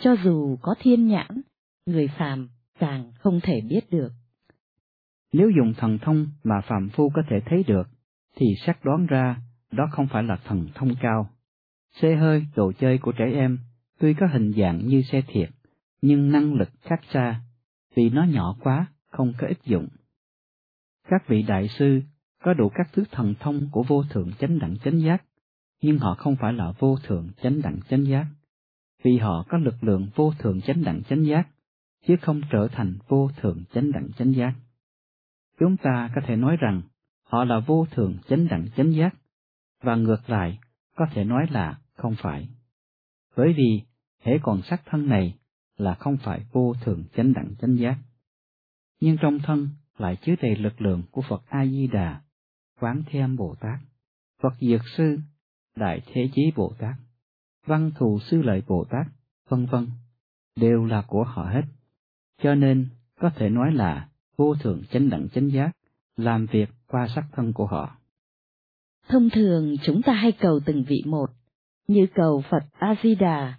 cho 0.00 0.16
dù 0.24 0.56
có 0.62 0.74
thiên 0.78 1.06
nhãn, 1.06 1.42
người 1.86 2.08
phàm 2.18 2.48
càng 2.78 3.12
không 3.18 3.40
thể 3.42 3.60
biết 3.68 3.90
được. 3.90 4.12
Nếu 5.32 5.50
dùng 5.58 5.74
thần 5.76 5.98
thông 6.02 6.26
mà 6.44 6.54
phàm 6.68 6.88
phu 6.88 7.10
có 7.14 7.22
thể 7.30 7.36
thấy 7.46 7.62
được, 7.62 7.88
thì 8.36 8.46
xác 8.66 8.84
đoán 8.84 9.06
ra 9.06 9.36
đó 9.72 9.88
không 9.90 10.06
phải 10.06 10.22
là 10.22 10.36
thần 10.44 10.68
thông 10.74 10.94
cao. 11.00 11.30
Xe 12.00 12.16
hơi, 12.16 12.46
đồ 12.56 12.72
chơi 12.72 12.98
của 12.98 13.12
trẻ 13.12 13.24
em, 13.32 13.58
tuy 13.98 14.14
có 14.14 14.26
hình 14.26 14.52
dạng 14.56 14.86
như 14.86 15.02
xe 15.02 15.22
thiệt, 15.26 15.50
nhưng 16.02 16.32
năng 16.32 16.54
lực 16.54 16.68
khác 16.82 17.00
xa, 17.12 17.40
vì 17.96 18.10
nó 18.10 18.24
nhỏ 18.24 18.56
quá, 18.60 18.86
không 19.06 19.32
có 19.38 19.46
ích 19.46 19.62
dụng. 19.64 19.88
Các 21.08 21.28
vị 21.28 21.42
đại 21.42 21.68
sư 21.68 22.02
có 22.42 22.54
đủ 22.54 22.68
các 22.68 22.88
thứ 22.92 23.04
thần 23.10 23.34
thông 23.40 23.68
của 23.72 23.82
vô 23.82 24.02
thượng 24.10 24.32
chánh 24.38 24.58
đẳng 24.58 24.76
chánh 24.78 25.00
giác, 25.00 25.24
nhưng 25.82 25.98
họ 25.98 26.14
không 26.14 26.36
phải 26.36 26.52
là 26.52 26.72
vô 26.78 26.96
thượng 27.02 27.28
chánh 27.42 27.62
đẳng 27.62 27.80
chánh 27.88 28.06
giác, 28.06 28.26
vì 29.04 29.18
họ 29.18 29.44
có 29.48 29.58
lực 29.58 29.84
lượng 29.84 30.08
vô 30.14 30.32
thượng 30.38 30.60
chánh 30.60 30.84
đẳng 30.84 31.02
chánh 31.02 31.26
giác, 31.26 31.48
chứ 32.06 32.16
không 32.22 32.40
trở 32.50 32.68
thành 32.72 32.94
vô 33.08 33.30
thượng 33.40 33.64
chánh 33.72 33.92
đẳng 33.92 34.08
chánh 34.18 34.34
giác. 34.34 34.54
Chúng 35.58 35.76
ta 35.76 36.10
có 36.14 36.20
thể 36.26 36.36
nói 36.36 36.56
rằng 36.56 36.82
họ 37.26 37.44
là 37.44 37.58
vô 37.58 37.86
thường 37.90 38.18
chánh 38.28 38.48
đẳng 38.48 38.66
chánh 38.76 38.92
giác, 38.92 39.14
và 39.82 39.96
ngược 39.96 40.30
lại 40.30 40.58
có 40.96 41.06
thể 41.12 41.24
nói 41.24 41.46
là 41.50 41.78
không 41.94 42.14
phải. 42.18 42.48
Bởi 43.36 43.52
vì 43.56 43.82
hễ 44.22 44.38
còn 44.42 44.62
sắc 44.62 44.82
thân 44.86 45.08
này 45.08 45.38
là 45.76 45.94
không 45.94 46.16
phải 46.16 46.44
vô 46.52 46.74
thường 46.80 47.04
chánh 47.16 47.32
đẳng 47.32 47.54
chánh 47.60 47.76
giác. 47.78 47.98
Nhưng 49.00 49.16
trong 49.20 49.38
thân 49.38 49.68
lại 49.98 50.16
chứa 50.16 50.34
đầy 50.42 50.56
lực 50.56 50.80
lượng 50.80 51.02
của 51.10 51.22
Phật 51.28 51.42
A 51.48 51.66
Di 51.66 51.86
Đà, 51.86 52.20
Quán 52.80 53.02
Thế 53.06 53.20
Âm 53.20 53.36
Bồ 53.36 53.54
Tát, 53.60 53.78
Phật 54.42 54.54
Diệt 54.60 54.80
Sư, 54.96 55.18
Đại 55.76 56.02
Thế 56.06 56.30
Chí 56.34 56.52
Bồ 56.56 56.72
Tát, 56.78 56.94
Văn 57.66 57.90
Thù 57.98 58.18
Sư 58.20 58.42
Lợi 58.42 58.62
Bồ 58.66 58.84
Tát, 58.84 59.06
vân 59.48 59.66
vân, 59.66 59.88
đều 60.56 60.84
là 60.84 61.02
của 61.06 61.24
họ 61.24 61.44
hết. 61.44 61.62
Cho 62.42 62.54
nên 62.54 62.88
có 63.20 63.30
thể 63.30 63.48
nói 63.48 63.72
là 63.72 64.08
vô 64.36 64.54
thường 64.54 64.82
chánh 64.90 65.10
đẳng 65.10 65.28
chánh 65.28 65.50
giác 65.50 65.70
làm 66.16 66.46
việc 66.46 66.68
qua 66.88 67.08
sắc 67.14 67.24
thân 67.32 67.52
của 67.52 67.66
họ. 67.66 67.96
Thông 69.08 69.30
thường 69.30 69.76
chúng 69.82 70.02
ta 70.02 70.12
hay 70.12 70.32
cầu 70.32 70.60
từng 70.66 70.84
vị 70.88 71.02
một, 71.06 71.30
như 71.88 72.06
cầu 72.14 72.42
Phật 72.50 72.64
A 72.72 72.94
Di 73.02 73.14
Đà, 73.14 73.54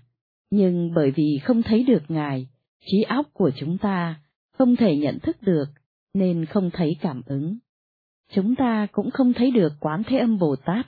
nhưng 0.52 0.94
bởi 0.94 1.12
vì 1.12 1.40
không 1.44 1.64
thấy 1.64 1.84
được 1.84 2.04
ngài, 2.08 2.48
trí 2.86 3.02
óc 3.02 3.26
của 3.34 3.52
chúng 3.56 3.78
ta 3.78 4.22
không 4.58 4.76
thể 4.76 4.98
nhận 4.98 5.20
thức 5.20 5.38
được 5.42 5.66
nên 6.14 6.46
không 6.46 6.70
thấy 6.74 6.98
cảm 7.02 7.22
ứng. 7.26 7.58
Chúng 8.34 8.56
ta 8.56 8.88
cũng 8.92 9.12
không 9.12 9.34
thấy 9.34 9.52
được 9.52 9.74
Quán 9.80 10.04
Thế 10.08 10.18
Âm 10.18 10.38
Bồ 10.38 10.56
Tát, 10.66 10.88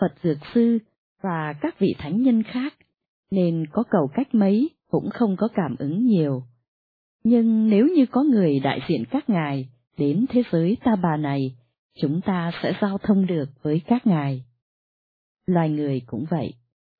Phật 0.00 0.14
Dược 0.22 0.38
Sư 0.54 0.78
và 1.22 1.54
các 1.60 1.78
vị 1.78 1.94
thánh 1.98 2.22
nhân 2.22 2.42
khác, 2.42 2.74
nên 3.30 3.66
có 3.72 3.82
cầu 3.90 4.08
cách 4.14 4.34
mấy 4.34 4.70
cũng 4.90 5.10
không 5.10 5.36
có 5.36 5.48
cảm 5.54 5.76
ứng 5.78 6.06
nhiều. 6.06 6.42
Nhưng 7.24 7.70
nếu 7.70 7.86
như 7.96 8.06
có 8.06 8.22
người 8.22 8.60
đại 8.60 8.80
diện 8.88 9.04
các 9.10 9.30
ngài 9.30 9.68
đến 9.98 10.26
thế 10.28 10.42
giới 10.52 10.76
ta 10.84 10.96
bà 11.02 11.16
này, 11.16 11.56
chúng 12.00 12.20
ta 12.20 12.50
sẽ 12.62 12.72
giao 12.80 12.98
thông 12.98 13.26
được 13.26 13.48
với 13.62 13.80
các 13.86 14.06
ngài. 14.06 14.44
Loài 15.46 15.70
người 15.70 16.02
cũng 16.06 16.24
vậy, 16.30 16.54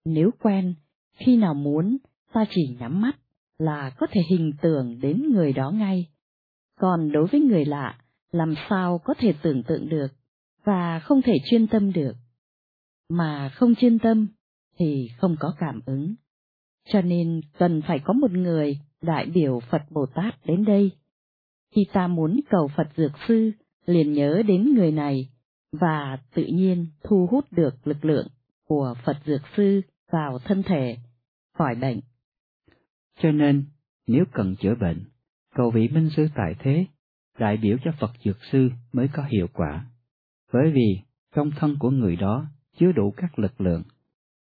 nếu 0.05 0.31
quen, 0.41 0.75
khi 1.19 1.37
nào 1.37 1.55
muốn, 1.55 1.97
ta 2.33 2.45
chỉ 2.51 2.77
nhắm 2.81 3.01
mắt 3.01 3.17
là 3.59 3.91
có 3.91 4.07
thể 4.11 4.21
hình 4.31 4.53
tưởng 4.63 5.01
đến 5.01 5.23
người 5.33 5.53
đó 5.53 5.71
ngay. 5.71 6.07
Còn 6.79 7.13
đối 7.13 7.27
với 7.27 7.41
người 7.41 7.65
lạ, 7.65 7.99
làm 8.33 8.55
sao 8.69 8.99
có 9.05 9.15
thể 9.19 9.35
tưởng 9.43 9.63
tượng 9.63 9.89
được, 9.89 10.09
và 10.65 11.01
không 11.01 11.23
thể 11.23 11.33
chuyên 11.51 11.67
tâm 11.67 11.93
được. 11.93 12.13
Mà 13.09 13.49
không 13.49 13.75
chuyên 13.75 13.99
tâm, 13.99 14.27
thì 14.79 15.09
không 15.19 15.37
có 15.41 15.55
cảm 15.59 15.81
ứng. 15.87 16.15
Cho 16.89 17.03
nên 17.03 17.41
cần 17.59 17.83
phải 17.87 17.99
có 18.05 18.13
một 18.13 18.31
người 18.31 18.79
đại 19.03 19.27
biểu 19.27 19.61
Phật 19.71 19.83
Bồ 19.91 20.07
Tát 20.15 20.47
đến 20.47 20.65
đây. 20.65 20.91
Khi 21.75 21.87
ta 21.93 22.07
muốn 22.07 22.41
cầu 22.51 22.71
Phật 22.77 22.89
Dược 22.97 23.13
Sư, 23.29 23.53
liền 23.89 24.13
nhớ 24.13 24.43
đến 24.47 24.75
người 24.75 24.93
này, 24.93 25.29
và 25.73 26.19
tự 26.35 26.45
nhiên 26.45 26.87
thu 27.05 27.29
hút 27.31 27.45
được 27.51 27.87
lực 27.87 28.05
lượng 28.05 28.29
của 28.67 28.95
Phật 29.05 29.17
Dược 29.25 29.41
Sư 29.57 29.81
vào 30.13 30.39
thân 30.39 30.63
thể, 30.63 30.97
khỏi 31.59 31.75
bệnh. 31.75 32.01
Cho 33.21 33.33
nên, 33.33 33.65
nếu 34.07 34.25
cần 34.33 34.57
chữa 34.57 34.75
bệnh, 34.75 35.05
cầu 35.55 35.71
vị 35.71 35.89
minh 35.89 36.11
sư 36.17 36.29
tại 36.35 36.55
thế, 36.59 36.87
đại 37.39 37.57
biểu 37.57 37.77
cho 37.85 37.91
Phật 38.01 38.11
Dược 38.25 38.37
Sư 38.53 38.71
mới 38.93 39.09
có 39.13 39.23
hiệu 39.23 39.47
quả. 39.53 39.87
Bởi 40.53 40.71
vì 40.75 41.01
trong 41.35 41.51
thân 41.57 41.77
của 41.79 41.91
người 41.91 42.17
đó 42.17 42.47
chứa 42.79 42.93
đủ 42.93 43.15
các 43.17 43.39
lực 43.39 43.61
lượng. 43.61 43.83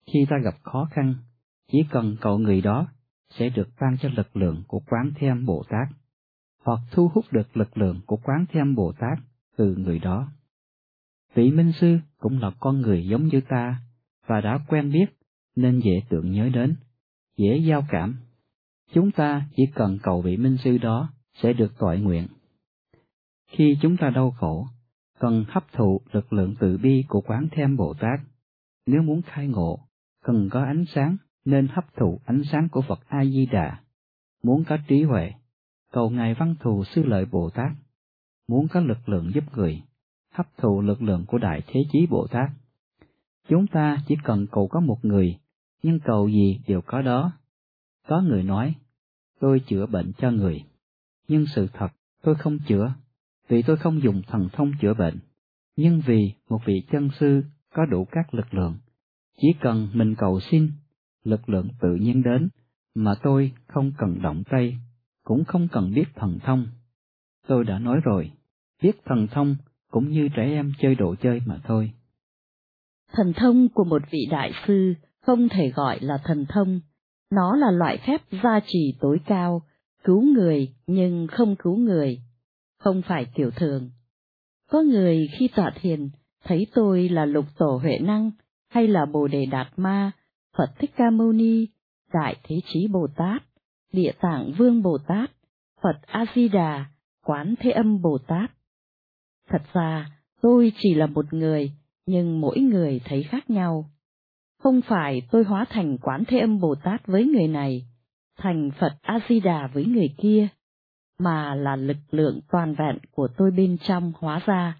Khi 0.06 0.26
ta 0.30 0.36
gặp 0.44 0.54
khó 0.62 0.88
khăn, 0.90 1.14
chỉ 1.72 1.78
cần 1.90 2.16
cầu 2.20 2.38
người 2.38 2.60
đó 2.60 2.88
sẽ 3.30 3.48
được 3.48 3.68
ban 3.80 3.96
cho 4.00 4.08
lực 4.08 4.36
lượng 4.36 4.62
của 4.68 4.80
Quán 4.90 5.12
Thế 5.16 5.28
Âm 5.28 5.46
Bồ 5.46 5.62
Tát, 5.68 5.88
hoặc 6.64 6.80
thu 6.90 7.10
hút 7.14 7.24
được 7.30 7.56
lực 7.56 7.78
lượng 7.78 8.00
của 8.06 8.16
Quán 8.16 8.44
Thế 8.48 8.60
Âm 8.60 8.74
Bồ 8.74 8.92
Tát 8.92 9.18
từ 9.58 9.74
người 9.76 9.98
đó. 9.98 10.32
Vị 11.34 11.50
Minh 11.50 11.72
Sư 11.72 11.98
cũng 12.18 12.38
là 12.38 12.50
con 12.60 12.80
người 12.80 13.06
giống 13.06 13.26
như 13.26 13.40
ta, 13.48 13.82
và 14.26 14.40
đã 14.40 14.58
quen 14.68 14.92
biết, 14.92 15.06
nên 15.56 15.80
dễ 15.80 16.02
tưởng 16.08 16.32
nhớ 16.32 16.48
đến, 16.54 16.76
dễ 17.36 17.56
giao 17.56 17.86
cảm. 17.90 18.16
Chúng 18.92 19.10
ta 19.10 19.48
chỉ 19.56 19.62
cần 19.74 19.98
cầu 20.02 20.22
vị 20.22 20.36
Minh 20.36 20.56
Sư 20.56 20.78
đó 20.78 21.12
sẽ 21.34 21.52
được 21.52 21.72
tội 21.78 21.98
nguyện. 21.98 22.26
Khi 23.48 23.78
chúng 23.82 23.96
ta 23.96 24.10
đau 24.10 24.30
khổ, 24.30 24.66
cần 25.18 25.44
hấp 25.48 25.72
thụ 25.72 26.00
lực 26.12 26.32
lượng 26.32 26.54
từ 26.60 26.78
bi 26.78 27.04
của 27.08 27.20
Quán 27.20 27.48
Thêm 27.52 27.76
Bồ 27.76 27.94
Tát. 27.94 28.20
Nếu 28.86 29.02
muốn 29.02 29.22
khai 29.22 29.48
ngộ, 29.48 29.78
cần 30.24 30.48
có 30.50 30.64
ánh 30.64 30.84
sáng 30.94 31.16
nên 31.44 31.68
hấp 31.68 31.94
thụ 31.96 32.20
ánh 32.24 32.42
sáng 32.52 32.68
của 32.68 32.82
Phật 32.82 33.00
A 33.08 33.24
Di 33.24 33.46
Đà. 33.46 33.80
Muốn 34.42 34.64
có 34.64 34.76
trí 34.88 35.02
huệ, 35.02 35.32
cầu 35.92 36.10
ngài 36.10 36.34
Văn 36.34 36.54
Thù 36.60 36.84
Sư 36.84 37.02
Lợi 37.04 37.24
Bồ 37.24 37.50
Tát. 37.50 37.72
Muốn 38.48 38.68
có 38.68 38.80
lực 38.80 39.08
lượng 39.08 39.30
giúp 39.34 39.44
người, 39.56 39.82
hấp 40.32 40.56
thụ 40.56 40.80
lực 40.80 41.02
lượng 41.02 41.24
của 41.26 41.38
Đại 41.38 41.62
Thế 41.66 41.84
Chí 41.92 42.06
Bồ 42.06 42.26
Tát. 42.26 42.50
Chúng 43.48 43.66
ta 43.66 43.98
chỉ 44.08 44.16
cần 44.24 44.46
cầu 44.52 44.68
có 44.68 44.80
một 44.80 45.04
người, 45.04 45.38
nhưng 45.82 46.00
cầu 46.00 46.28
gì 46.28 46.60
đều 46.66 46.80
có 46.80 47.02
đó. 47.02 47.32
Có 48.08 48.20
người 48.20 48.42
nói, 48.42 48.74
tôi 49.40 49.60
chữa 49.66 49.86
bệnh 49.86 50.12
cho 50.18 50.30
người, 50.30 50.64
nhưng 51.28 51.46
sự 51.46 51.66
thật 51.72 51.88
tôi 52.22 52.34
không 52.34 52.58
chữa, 52.66 52.92
vì 53.48 53.62
tôi 53.62 53.76
không 53.76 54.02
dùng 54.02 54.22
thần 54.26 54.48
thông 54.52 54.72
chữa 54.80 54.94
bệnh, 54.94 55.18
nhưng 55.76 56.00
vì 56.06 56.32
một 56.48 56.60
vị 56.66 56.82
chân 56.90 57.10
sư 57.20 57.42
có 57.74 57.86
đủ 57.86 58.04
các 58.04 58.34
lực 58.34 58.54
lượng. 58.54 58.78
Chỉ 59.40 59.48
cần 59.60 59.88
mình 59.92 60.14
cầu 60.18 60.40
xin 60.40 60.70
lực 61.24 61.48
lượng 61.48 61.68
tự 61.80 61.94
nhiên 61.94 62.22
đến, 62.22 62.48
mà 62.94 63.14
tôi 63.22 63.52
không 63.66 63.92
cần 63.98 64.22
động 64.22 64.42
tay, 64.50 64.78
cũng 65.24 65.44
không 65.44 65.68
cần 65.72 65.92
biết 65.94 66.04
thần 66.14 66.38
thông. 66.38 66.66
Tôi 67.46 67.64
đã 67.64 67.78
nói 67.78 68.00
rồi, 68.04 68.30
biết 68.82 68.92
thần 69.04 69.26
thông 69.30 69.56
cũng 69.90 70.08
như 70.08 70.28
trẻ 70.36 70.42
em 70.42 70.72
chơi 70.78 70.94
đồ 70.94 71.14
chơi 71.22 71.40
mà 71.46 71.58
thôi. 71.64 71.92
Thần 73.12 73.32
thông 73.32 73.68
của 73.68 73.84
một 73.84 74.02
vị 74.10 74.26
đại 74.30 74.52
sư 74.66 74.94
không 75.20 75.48
thể 75.48 75.70
gọi 75.70 75.98
là 76.00 76.18
thần 76.24 76.46
thông, 76.48 76.80
nó 77.30 77.56
là 77.56 77.70
loại 77.70 77.98
phép 78.06 78.22
gia 78.42 78.60
trì 78.66 78.94
tối 79.00 79.20
cao, 79.26 79.62
cứu 80.04 80.22
người 80.22 80.74
nhưng 80.86 81.26
không 81.26 81.56
cứu 81.56 81.76
người, 81.76 82.20
không 82.78 83.02
phải 83.02 83.26
kiểu 83.34 83.50
thường. 83.50 83.90
Có 84.70 84.82
người 84.82 85.28
khi 85.38 85.48
tọa 85.48 85.70
thiền 85.80 86.08
thấy 86.44 86.66
tôi 86.74 87.08
là 87.08 87.24
lục 87.24 87.44
tổ 87.58 87.78
huệ 87.82 87.98
năng 87.98 88.30
hay 88.68 88.88
là 88.88 89.06
bồ 89.06 89.28
đề 89.28 89.46
đạt 89.46 89.66
ma, 89.76 90.10
Phật 90.56 90.70
Thích 90.78 90.90
Ca 90.96 91.10
Mâu 91.10 91.32
Ni, 91.32 91.66
Đại 92.12 92.36
Thế 92.42 92.56
Chí 92.64 92.88
Bồ 92.88 93.06
Tát, 93.16 93.42
Địa 93.92 94.12
Tạng 94.20 94.52
Vương 94.58 94.82
Bồ 94.82 94.98
Tát, 95.06 95.30
Phật 95.82 95.96
A 96.06 96.24
Di 96.34 96.48
Đà, 96.48 96.84
Quán 97.24 97.54
Thế 97.60 97.70
Âm 97.70 98.02
Bồ 98.02 98.18
Tát. 98.26 98.50
Thật 99.48 99.62
ra, 99.72 100.10
tôi 100.42 100.72
chỉ 100.78 100.94
là 100.94 101.06
một 101.06 101.32
người, 101.32 101.72
nhưng 102.06 102.40
mỗi 102.40 102.58
người 102.58 103.00
thấy 103.04 103.22
khác 103.22 103.50
nhau. 103.50 103.90
Không 104.62 104.80
phải 104.88 105.22
tôi 105.30 105.44
hóa 105.44 105.64
thành 105.70 105.98
Quán 105.98 106.24
Thế 106.28 106.38
Âm 106.38 106.60
Bồ 106.60 106.74
Tát 106.74 107.06
với 107.06 107.24
người 107.24 107.48
này, 107.48 107.86
thành 108.38 108.70
Phật 108.80 108.92
A 109.02 109.18
Di 109.28 109.40
Đà 109.40 109.66
với 109.66 109.84
người 109.84 110.14
kia, 110.18 110.48
mà 111.18 111.54
là 111.54 111.76
lực 111.76 111.96
lượng 112.10 112.40
toàn 112.50 112.74
vẹn 112.74 112.98
của 113.12 113.28
tôi 113.36 113.50
bên 113.50 113.78
trong 113.78 114.12
hóa 114.18 114.40
ra, 114.46 114.78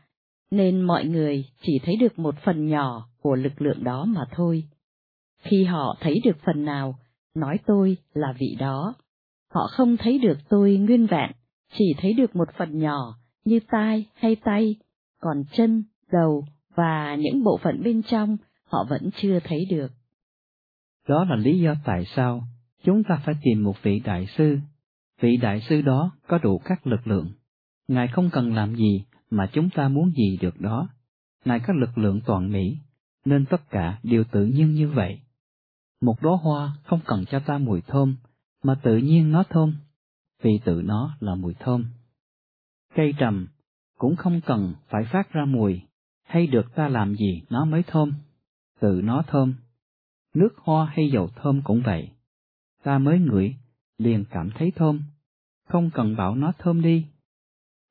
nên 0.51 0.81
mọi 0.81 1.05
người 1.05 1.45
chỉ 1.63 1.79
thấy 1.85 1.97
được 1.97 2.19
một 2.19 2.35
phần 2.45 2.67
nhỏ 2.67 3.09
của 3.23 3.35
lực 3.35 3.61
lượng 3.63 3.85
đó 3.85 4.05
mà 4.05 4.25
thôi. 4.31 4.65
Khi 5.43 5.65
họ 5.65 5.97
thấy 6.01 6.21
được 6.25 6.37
phần 6.47 6.65
nào, 6.65 6.99
nói 7.35 7.59
tôi 7.67 7.97
là 8.15 8.35
vị 8.39 8.57
đó. 8.59 8.95
Họ 9.55 9.69
không 9.71 9.97
thấy 9.97 10.19
được 10.19 10.39
tôi 10.49 10.77
nguyên 10.77 11.07
vẹn, 11.07 11.31
chỉ 11.73 11.95
thấy 11.99 12.13
được 12.13 12.37
một 12.37 12.49
phần 12.59 12.79
nhỏ 12.79 13.19
như 13.45 13.61
tai 13.71 14.07
hay 14.15 14.37
tay, 14.37 14.77
còn 15.21 15.45
chân, 15.53 15.85
đầu 16.13 16.45
và 16.75 17.15
những 17.15 17.45
bộ 17.45 17.59
phận 17.63 17.83
bên 17.83 18.03
trong 18.03 18.37
họ 18.65 18.87
vẫn 18.91 19.11
chưa 19.17 19.41
thấy 19.45 19.65
được. 19.71 19.93
Đó 21.09 21.25
là 21.25 21.37
lý 21.37 21.59
do 21.59 21.75
tại 21.85 22.05
sao 22.05 22.43
chúng 22.85 23.05
ta 23.05 23.21
phải 23.25 23.35
tìm 23.43 23.63
một 23.63 23.83
vị 23.83 24.01
đại 24.05 24.27
sư. 24.27 24.59
Vị 25.21 25.37
đại 25.37 25.61
sư 25.61 25.83
đó 25.83 26.11
có 26.27 26.39
đủ 26.39 26.59
các 26.65 26.87
lực 26.87 27.07
lượng. 27.07 27.33
Ngài 27.89 28.09
không 28.09 28.31
cần 28.33 28.55
làm 28.55 28.77
gì 28.77 29.05
mà 29.31 29.51
chúng 29.53 29.71
ta 29.71 29.89
muốn 29.89 30.13
gì 30.17 30.39
được 30.41 30.61
đó. 30.61 30.89
Ngài 31.45 31.61
có 31.61 31.75
lực 31.75 31.99
lượng 31.99 32.21
toàn 32.27 32.53
mỹ, 32.53 32.77
nên 33.25 33.47
tất 33.47 33.71
cả 33.71 33.99
đều 34.03 34.25
tự 34.25 34.45
nhiên 34.45 34.73
như 34.73 34.89
vậy. 34.89 35.21
Một 36.01 36.15
đóa 36.23 36.37
hoa 36.43 36.73
không 36.85 37.01
cần 37.07 37.25
cho 37.31 37.41
ta 37.41 37.59
mùi 37.59 37.81
thơm, 37.81 38.17
mà 38.65 38.75
tự 38.83 38.97
nhiên 38.97 39.33
nó 39.33 39.43
thơm, 39.43 39.75
vì 40.43 40.61
tự 40.65 40.83
nó 40.85 41.17
là 41.21 41.35
mùi 41.35 41.55
thơm. 41.55 41.85
Cây 42.99 43.15
trầm 43.19 43.47
cũng 43.99 44.17
không 44.17 44.41
cần 44.47 44.75
phải 44.89 45.05
phát 45.13 45.33
ra 45.33 45.45
mùi, 45.45 45.81
hay 46.23 46.47
được 46.47 46.75
ta 46.75 46.89
làm 46.89 47.15
gì 47.15 47.43
nó 47.51 47.65
mới 47.65 47.83
thơm, 47.87 48.13
tự 48.81 49.01
nó 49.05 49.23
thơm. 49.27 49.55
Nước 50.35 50.49
hoa 50.57 50.87
hay 50.87 51.11
dầu 51.13 51.29
thơm 51.37 51.63
cũng 51.65 51.83
vậy, 51.85 52.11
ta 52.83 52.99
mới 52.99 53.19
ngửi, 53.19 53.55
liền 53.99 54.25
cảm 54.31 54.51
thấy 54.55 54.73
thơm, 54.77 55.03
không 55.69 55.91
cần 55.95 56.17
bảo 56.17 56.35
nó 56.35 56.53
thơm 56.59 56.83
đi. 56.83 57.07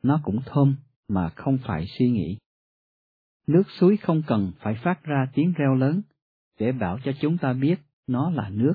Nó 0.03 0.19
cũng 0.23 0.41
thơm 0.45 0.75
mà 1.07 1.29
không 1.29 1.57
phải 1.63 1.85
suy 1.87 2.09
nghĩ. 2.09 2.37
Nước 3.47 3.63
suối 3.79 3.97
không 3.97 4.21
cần 4.27 4.51
phải 4.59 4.75
phát 4.83 5.03
ra 5.03 5.27
tiếng 5.33 5.53
reo 5.53 5.75
lớn, 5.75 6.01
để 6.59 6.71
bảo 6.71 6.99
cho 7.03 7.11
chúng 7.21 7.37
ta 7.37 7.53
biết 7.53 7.79
nó 8.07 8.29
là 8.29 8.49
nước. 8.49 8.73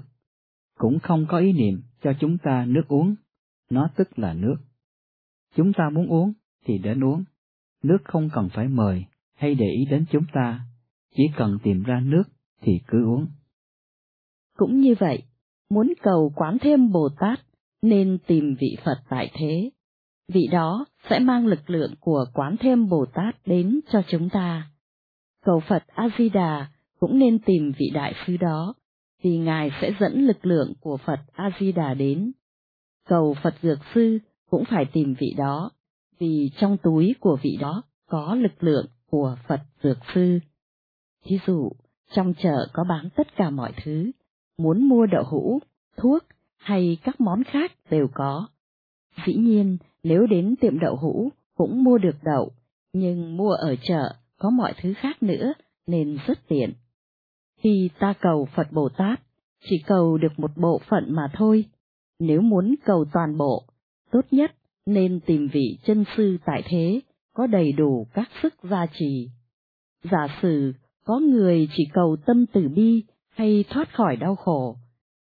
Cũng 0.79 0.99
không 0.99 1.27
có 1.29 1.39
ý 1.39 1.53
niệm 1.53 1.83
cho 2.03 2.13
chúng 2.21 2.39
ta 2.39 2.65
nước 2.65 2.89
uống, 2.89 3.15
nó 3.71 3.89
tức 3.97 4.19
là 4.19 4.35
nước. 4.35 4.57
Chúng 5.57 5.73
ta 5.73 5.91
muốn 5.91 6.07
uống 6.07 6.33
thì 6.65 6.79
đến 6.79 7.05
uống, 7.05 7.25
nước 7.83 7.99
không 8.05 8.29
cần 8.33 8.49
phải 8.55 8.69
mời 8.69 9.05
hay 9.35 9.55
để 9.55 9.67
ý 9.67 9.85
đến 9.91 10.05
chúng 10.11 10.25
ta, 10.35 10.61
chỉ 11.17 11.23
cần 11.37 11.59
tìm 11.63 11.83
ra 11.83 12.01
nước 12.05 12.23
thì 12.61 12.81
cứ 12.87 13.05
uống. 13.07 13.27
Cũng 14.57 14.81
như 14.81 14.95
vậy, 14.99 15.23
muốn 15.71 15.93
cầu 16.03 16.33
quán 16.37 16.59
thêm 16.61 16.93
Bồ 16.93 17.09
Tát 17.21 17.41
nên 17.83 18.19
tìm 18.27 18.57
vị 18.61 18.77
Phật 18.85 18.99
tại 19.09 19.31
thế. 19.35 19.71
Vị 20.29 20.49
đó 20.53 20.85
sẽ 21.11 21.19
mang 21.19 21.47
lực 21.47 21.71
lượng 21.71 21.95
của 22.01 22.25
quán 22.35 22.57
thêm 22.61 22.89
Bồ 22.89 23.07
Tát 23.15 23.47
đến 23.47 23.81
cho 23.93 24.03
chúng 24.09 24.29
ta. 24.29 24.71
Cầu 25.45 25.61
Phật 25.69 25.85
A-di-đà 25.87 26.67
cũng 27.01 27.19
nên 27.19 27.39
tìm 27.39 27.73
vị 27.79 27.91
đại 27.95 28.15
sư 28.27 28.37
đó, 28.37 28.75
vì 29.23 29.39
Ngài 29.39 29.71
sẽ 29.81 29.91
dẫn 30.01 30.27
lực 30.27 30.47
lượng 30.47 30.73
của 30.81 30.97
Phật 30.97 31.21
A-di-đà 31.33 31.95
đến. 31.95 32.33
Cầu 33.09 33.37
Phật 33.43 33.55
Dược 33.63 33.79
Sư 33.95 34.19
cũng 34.53 34.65
phải 34.71 34.85
tìm 34.93 35.15
vị 35.19 35.35
đó, 35.37 35.71
vì 36.19 36.51
trong 36.57 36.77
túi 36.83 37.15
của 37.21 37.39
vị 37.43 37.57
đó 37.61 37.83
có 38.09 38.35
lực 38.35 38.63
lượng 38.63 38.87
của 39.11 39.37
Phật 39.49 39.61
Dược 39.83 39.99
Sư. 40.15 40.39
Thí 41.25 41.39
dụ, 41.47 41.73
trong 42.15 42.35
chợ 42.43 42.69
có 42.73 42.85
bán 42.89 43.09
tất 43.17 43.37
cả 43.37 43.51
mọi 43.51 43.73
thứ, 43.85 44.11
muốn 44.59 44.89
mua 44.89 45.07
đậu 45.07 45.25
hũ, 45.25 45.59
thuốc 45.97 46.23
hay 46.57 46.97
các 47.05 47.21
món 47.21 47.45
khác 47.45 47.73
đều 47.91 48.09
có. 48.15 48.49
Dĩ 49.27 49.35
nhiên, 49.35 49.77
nếu 50.03 50.27
đến 50.27 50.55
tiệm 50.61 50.79
đậu 50.79 50.97
hũ 50.97 51.29
cũng 51.57 51.85
mua 51.85 51.99
được 51.99 52.17
đậu, 52.23 52.51
nhưng 52.93 53.37
mua 53.37 53.53
ở 53.53 53.77
chợ 53.83 54.15
có 54.39 54.51
mọi 54.51 54.75
thứ 54.83 54.95
khác 54.97 55.23
nữa 55.23 55.53
nên 55.87 56.19
rất 56.27 56.39
tiện. 56.49 56.73
Khi 57.63 57.91
ta 57.99 58.15
cầu 58.21 58.49
Phật 58.57 58.73
Bồ 58.73 58.89
Tát, 58.89 59.21
chỉ 59.61 59.83
cầu 59.87 60.19
được 60.19 60.33
một 60.39 60.51
bộ 60.57 60.81
phận 60.89 61.05
mà 61.09 61.31
thôi. 61.35 61.65
Nếu 62.19 62.41
muốn 62.41 62.75
cầu 62.85 63.05
toàn 63.13 63.37
bộ, 63.37 63.67
tốt 64.13 64.25
nhất 64.31 64.55
nên 64.87 65.21
tìm 65.27 65.49
vị 65.53 65.79
chân 65.85 66.05
sư 66.17 66.39
tại 66.45 66.63
thế, 66.67 67.01
có 67.35 67.47
đầy 67.47 67.73
đủ 67.73 68.07
các 68.15 68.29
sức 68.43 68.55
gia 68.63 68.87
trì. 68.87 69.29
Giả 70.11 70.27
sử 70.43 70.73
có 71.05 71.19
người 71.19 71.69
chỉ 71.77 71.85
cầu 71.93 72.17
tâm 72.27 72.45
từ 72.53 72.69
bi 72.69 73.05
hay 73.31 73.65
thoát 73.69 73.95
khỏi 73.95 74.17
đau 74.17 74.37
khổ, 74.37 74.77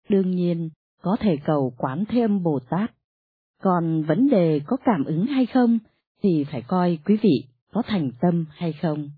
đương 0.09 0.31
nhiên 0.31 0.69
có 1.01 1.17
thể 1.19 1.37
cầu 1.45 1.73
quán 1.77 2.03
thêm 2.09 2.43
Bồ 2.43 2.59
Tát. 2.69 2.91
Còn 3.61 4.03
vấn 4.03 4.29
đề 4.29 4.61
có 4.67 4.77
cảm 4.85 5.05
ứng 5.05 5.25
hay 5.25 5.45
không 5.45 5.79
thì 6.23 6.45
phải 6.51 6.61
coi 6.61 6.99
quý 7.05 7.17
vị 7.21 7.43
có 7.73 7.81
thành 7.85 8.11
tâm 8.21 8.45
hay 8.49 8.73
không. 8.73 9.09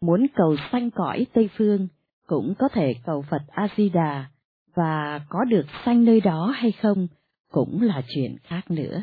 Muốn 0.00 0.26
cầu 0.34 0.56
sanh 0.72 0.90
cõi 0.90 1.26
Tây 1.32 1.48
Phương 1.56 1.88
cũng 2.26 2.54
có 2.58 2.68
thể 2.68 2.94
cầu 3.06 3.24
Phật 3.30 3.42
A-di-đà 3.48 4.24
và 4.74 5.20
có 5.28 5.44
được 5.44 5.66
sanh 5.84 6.04
nơi 6.04 6.20
đó 6.20 6.52
hay 6.56 6.72
không 6.72 7.06
cũng 7.50 7.82
là 7.82 8.02
chuyện 8.14 8.36
khác 8.42 8.70
nữa. 8.70 9.02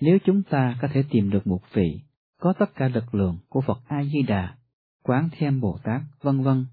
Nếu 0.00 0.18
chúng 0.24 0.42
ta 0.42 0.78
có 0.82 0.88
thể 0.92 1.04
tìm 1.10 1.30
được 1.30 1.46
một 1.46 1.60
vị 1.72 2.00
có 2.40 2.52
tất 2.58 2.74
cả 2.74 2.88
lực 2.88 3.14
lượng 3.14 3.38
của 3.48 3.60
Phật 3.60 3.78
A-di-đà, 3.88 4.56
Quán 5.02 5.28
Thêm 5.32 5.60
Bồ 5.60 5.78
Tát, 5.84 6.02
vân 6.22 6.42
vân, 6.42 6.66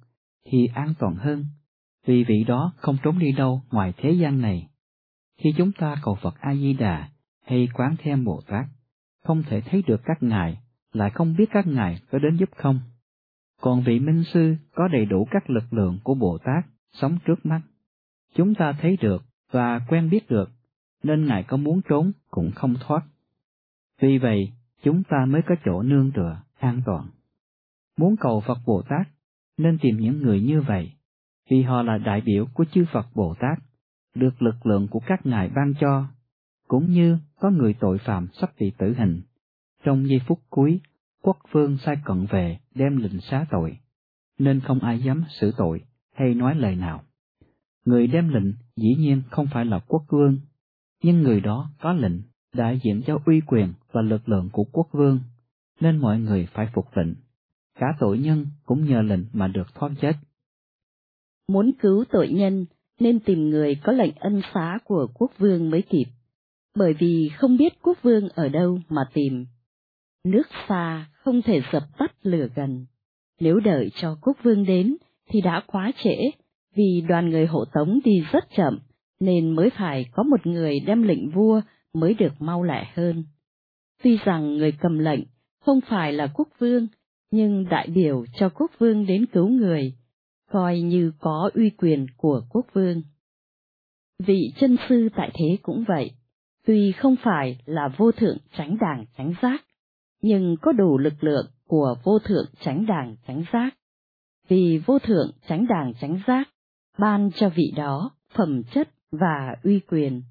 thì 0.45 0.67
an 0.73 0.93
toàn 0.99 1.15
hơn, 1.15 1.45
vì 2.05 2.23
vị 2.23 2.43
đó 2.47 2.73
không 2.77 2.97
trốn 3.03 3.19
đi 3.19 3.31
đâu 3.31 3.61
ngoài 3.71 3.93
thế 3.97 4.11
gian 4.11 4.41
này. 4.41 4.67
Khi 5.37 5.53
chúng 5.57 5.71
ta 5.71 5.95
cầu 6.03 6.17
Phật 6.21 6.35
A-di-đà 6.39 7.09
hay 7.45 7.67
Quán 7.73 7.95
Thêm 7.99 8.23
Bồ 8.23 8.41
Tát, 8.47 8.65
không 9.23 9.43
thể 9.43 9.61
thấy 9.61 9.83
được 9.87 10.01
các 10.05 10.23
ngài, 10.23 10.57
lại 10.93 11.09
không 11.09 11.35
biết 11.37 11.49
các 11.51 11.67
ngài 11.67 12.01
có 12.11 12.19
đến 12.19 12.37
giúp 12.37 12.49
không. 12.55 12.79
Còn 13.61 13.83
vị 13.83 13.99
Minh 13.99 14.23
Sư 14.23 14.55
có 14.75 14.87
đầy 14.87 15.05
đủ 15.05 15.27
các 15.31 15.49
lực 15.49 15.73
lượng 15.73 15.99
của 16.03 16.13
Bồ 16.13 16.37
Tát 16.37 16.65
sống 16.93 17.17
trước 17.25 17.45
mắt. 17.45 17.61
Chúng 18.35 18.55
ta 18.55 18.73
thấy 18.73 18.97
được 19.01 19.23
và 19.51 19.79
quen 19.87 20.09
biết 20.09 20.29
được, 20.29 20.49
nên 21.03 21.25
Ngài 21.25 21.43
có 21.43 21.57
muốn 21.57 21.81
trốn 21.89 22.11
cũng 22.31 22.51
không 22.55 22.75
thoát. 22.79 23.01
Vì 24.01 24.17
vậy, 24.17 24.51
chúng 24.83 25.03
ta 25.03 25.25
mới 25.25 25.41
có 25.47 25.55
chỗ 25.65 25.81
nương 25.81 26.11
tựa, 26.11 26.41
an 26.59 26.81
toàn. 26.85 27.07
Muốn 27.97 28.15
cầu 28.19 28.43
Phật 28.47 28.57
Bồ 28.65 28.81
Tát, 28.89 29.07
nên 29.57 29.77
tìm 29.81 29.97
những 29.97 30.21
người 30.21 30.41
như 30.41 30.61
vậy, 30.61 30.91
vì 31.49 31.61
họ 31.61 31.83
là 31.83 31.97
đại 31.97 32.21
biểu 32.21 32.45
của 32.53 32.65
chư 32.65 32.85
Phật 32.93 33.07
Bồ 33.15 33.35
Tát, 33.39 33.59
được 34.15 34.41
lực 34.41 34.65
lượng 34.65 34.87
của 34.87 34.99
các 35.05 35.25
ngài 35.25 35.49
ban 35.49 35.73
cho, 35.79 36.07
cũng 36.67 36.91
như 36.91 37.17
có 37.39 37.49
người 37.49 37.73
tội 37.79 37.97
phạm 37.97 38.27
sắp 38.33 38.51
bị 38.59 38.71
tử 38.77 38.93
hình. 38.97 39.21
Trong 39.83 40.07
giây 40.07 40.21
phút 40.27 40.39
cuối, 40.49 40.81
quốc 41.21 41.37
vương 41.51 41.77
sai 41.77 41.95
cận 42.05 42.25
về 42.29 42.59
đem 42.75 42.97
lệnh 42.97 43.21
xá 43.21 43.45
tội, 43.49 43.77
nên 44.39 44.59
không 44.59 44.79
ai 44.79 44.99
dám 44.99 45.23
xử 45.29 45.51
tội 45.57 45.81
hay 46.15 46.33
nói 46.33 46.55
lời 46.55 46.75
nào. 46.75 47.03
Người 47.85 48.07
đem 48.07 48.29
lệnh 48.29 48.53
dĩ 48.75 48.95
nhiên 48.95 49.21
không 49.31 49.47
phải 49.53 49.65
là 49.65 49.79
quốc 49.79 50.03
vương, 50.09 50.39
nhưng 51.03 51.21
người 51.21 51.41
đó 51.41 51.69
có 51.81 51.93
lệnh 51.93 52.21
đại 52.53 52.79
diện 52.83 53.01
cho 53.07 53.19
uy 53.25 53.41
quyền 53.47 53.73
và 53.91 54.01
lực 54.01 54.29
lượng 54.29 54.49
của 54.51 54.63
quốc 54.63 54.87
vương, 54.91 55.19
nên 55.79 55.97
mọi 55.97 56.19
người 56.19 56.47
phải 56.53 56.67
phục 56.73 56.85
lệnh. 56.97 57.13
Cả 57.79 57.87
tội 57.99 58.17
nhân 58.17 58.47
cũng 58.65 58.85
nhờ 58.85 59.01
lệnh 59.01 59.25
mà 59.33 59.47
được 59.47 59.67
thoát 59.75 59.91
chết. 60.01 60.13
Muốn 61.47 61.71
cứu 61.79 62.03
tội 62.11 62.29
nhân 62.29 62.65
nên 62.99 63.19
tìm 63.19 63.49
người 63.49 63.75
có 63.83 63.91
lệnh 63.91 64.15
ân 64.15 64.41
xá 64.53 64.77
của 64.85 65.07
quốc 65.13 65.31
vương 65.37 65.69
mới 65.69 65.81
kịp, 65.81 66.05
bởi 66.75 66.93
vì 66.99 67.29
không 67.37 67.57
biết 67.57 67.73
quốc 67.81 67.97
vương 68.01 68.29
ở 68.29 68.49
đâu 68.49 68.79
mà 68.89 69.01
tìm. 69.13 69.45
Nước 70.23 70.47
xa 70.67 71.09
không 71.13 71.41
thể 71.41 71.61
dập 71.73 71.83
tắt 71.97 72.15
lửa 72.23 72.47
gần, 72.55 72.85
nếu 73.39 73.59
đợi 73.59 73.89
cho 73.95 74.17
quốc 74.21 74.37
vương 74.43 74.65
đến 74.65 74.97
thì 75.29 75.41
đã 75.41 75.63
quá 75.67 75.91
trễ, 76.03 76.31
vì 76.75 77.03
đoàn 77.07 77.29
người 77.29 77.45
hộ 77.45 77.65
tống 77.73 77.99
đi 78.03 78.23
rất 78.31 78.43
chậm, 78.57 78.79
nên 79.19 79.55
mới 79.55 79.69
phải 79.77 80.05
có 80.11 80.23
một 80.23 80.47
người 80.47 80.79
đem 80.79 81.03
lệnh 81.03 81.29
vua 81.29 81.61
mới 81.93 82.13
được 82.13 82.33
mau 82.39 82.63
lẹ 82.63 82.91
hơn. 82.95 83.23
Tuy 84.03 84.17
rằng 84.25 84.57
người 84.57 84.71
cầm 84.71 84.99
lệnh 84.99 85.19
không 85.59 85.79
phải 85.89 86.13
là 86.13 86.27
quốc 86.33 86.47
vương, 86.59 86.87
nhưng 87.31 87.69
đại 87.69 87.87
biểu 87.87 88.25
cho 88.33 88.49
quốc 88.49 88.71
vương 88.79 89.05
đến 89.05 89.25
cứu 89.25 89.47
người, 89.47 89.93
coi 90.51 90.81
như 90.81 91.11
có 91.19 91.49
uy 91.53 91.69
quyền 91.69 92.05
của 92.17 92.41
quốc 92.49 92.65
vương. 92.73 93.01
Vị 94.19 94.53
chân 94.59 94.77
sư 94.89 95.09
tại 95.15 95.31
thế 95.33 95.57
cũng 95.61 95.83
vậy, 95.87 96.11
tuy 96.65 96.91
không 96.91 97.15
phải 97.23 97.57
là 97.65 97.87
vô 97.97 98.11
thượng 98.11 98.37
tránh 98.57 98.77
đảng 98.81 99.05
tránh 99.17 99.33
giác, 99.41 99.65
nhưng 100.21 100.55
có 100.61 100.71
đủ 100.71 100.97
lực 100.97 101.23
lượng 101.23 101.45
của 101.67 101.95
vô 102.03 102.19
thượng 102.19 102.45
tránh 102.59 102.85
đảng 102.85 103.15
tránh 103.27 103.43
giác. 103.53 103.77
Vì 104.47 104.81
vô 104.85 104.99
thượng 104.99 105.31
tránh 105.47 105.67
đảng 105.67 105.93
tránh 106.01 106.21
giác 106.27 106.49
ban 107.01 107.31
cho 107.35 107.49
vị 107.49 107.73
đó 107.75 108.11
phẩm 108.33 108.63
chất 108.73 108.89
và 109.11 109.55
uy 109.63 109.79
quyền, 109.79 110.21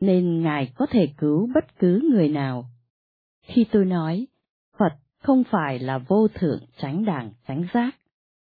nên 0.00 0.42
Ngài 0.42 0.72
có 0.74 0.86
thể 0.90 1.12
cứu 1.16 1.48
bất 1.54 1.78
cứ 1.78 2.08
người 2.12 2.28
nào. 2.28 2.64
Khi 3.42 3.66
tôi 3.72 3.84
nói, 3.84 4.26
Phật 4.78 4.92
không 5.22 5.42
phải 5.50 5.78
là 5.78 5.98
vô 5.98 6.28
thượng 6.28 6.60
tránh 6.78 7.04
đảng 7.04 7.32
tránh 7.48 7.66
giác, 7.74 7.96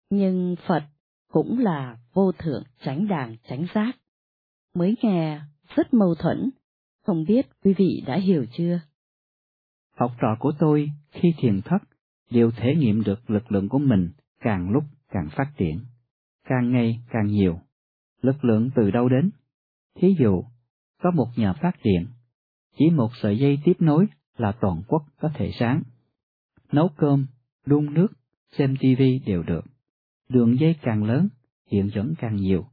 nhưng 0.10 0.56
Phật 0.68 0.84
cũng 1.32 1.60
là 1.60 1.98
vô 2.14 2.32
thượng 2.32 2.64
tránh 2.84 3.08
đảng 3.08 3.36
tránh 3.50 3.66
giác. 3.76 3.92
Mới 4.76 4.96
nghe 5.02 5.42
rất 5.76 5.94
mâu 5.94 6.16
thuẫn, 6.16 6.50
không 7.06 7.24
biết 7.28 7.48
quý 7.64 7.74
vị 7.78 8.04
đã 8.08 8.16
hiểu 8.16 8.46
chưa? 8.52 8.80
Học 9.98 10.12
trò 10.22 10.36
của 10.40 10.52
tôi 10.60 10.92
khi 11.12 11.34
thiền 11.38 11.62
thất 11.62 11.80
đều 12.30 12.52
thể 12.52 12.76
nghiệm 12.76 13.04
được 13.04 13.30
lực 13.30 13.52
lượng 13.52 13.70
của 13.70 13.80
mình 13.80 14.10
càng 14.40 14.70
lúc 14.70 14.84
càng 15.10 15.30
phát 15.38 15.52
triển, 15.58 15.80
càng 16.48 16.72
ngày 16.72 17.00
càng 17.10 17.28
nhiều. 17.28 17.60
Lực 18.22 18.46
lượng 18.46 18.70
từ 18.76 18.92
đâu 18.92 19.10
đến? 19.10 19.30
Thí 19.96 20.16
dụ, 20.20 20.44
có 21.02 21.12
một 21.12 21.28
nhà 21.36 21.54
phát 21.54 21.76
điện, 21.84 22.08
chỉ 22.78 22.90
một 22.90 23.10
sợi 23.22 23.38
dây 23.38 23.60
tiếp 23.64 23.74
nối 23.80 24.08
là 24.38 24.52
toàn 24.52 24.82
quốc 24.88 25.04
có 25.20 25.30
thể 25.34 25.52
sáng. 25.60 25.84
Nấu 26.72 26.90
cơm, 26.98 27.28
đun 27.66 27.94
nước, 27.94 28.08
xem 28.52 28.76
tivi 28.80 29.20
đều 29.26 29.44
được. 29.44 29.66
Đường 30.30 30.60
dây 30.60 30.76
càng 30.82 31.04
lớn, 31.04 31.30
điện 31.72 31.90
dẫn 31.94 32.14
càng 32.18 32.36
nhiều. 32.36 32.66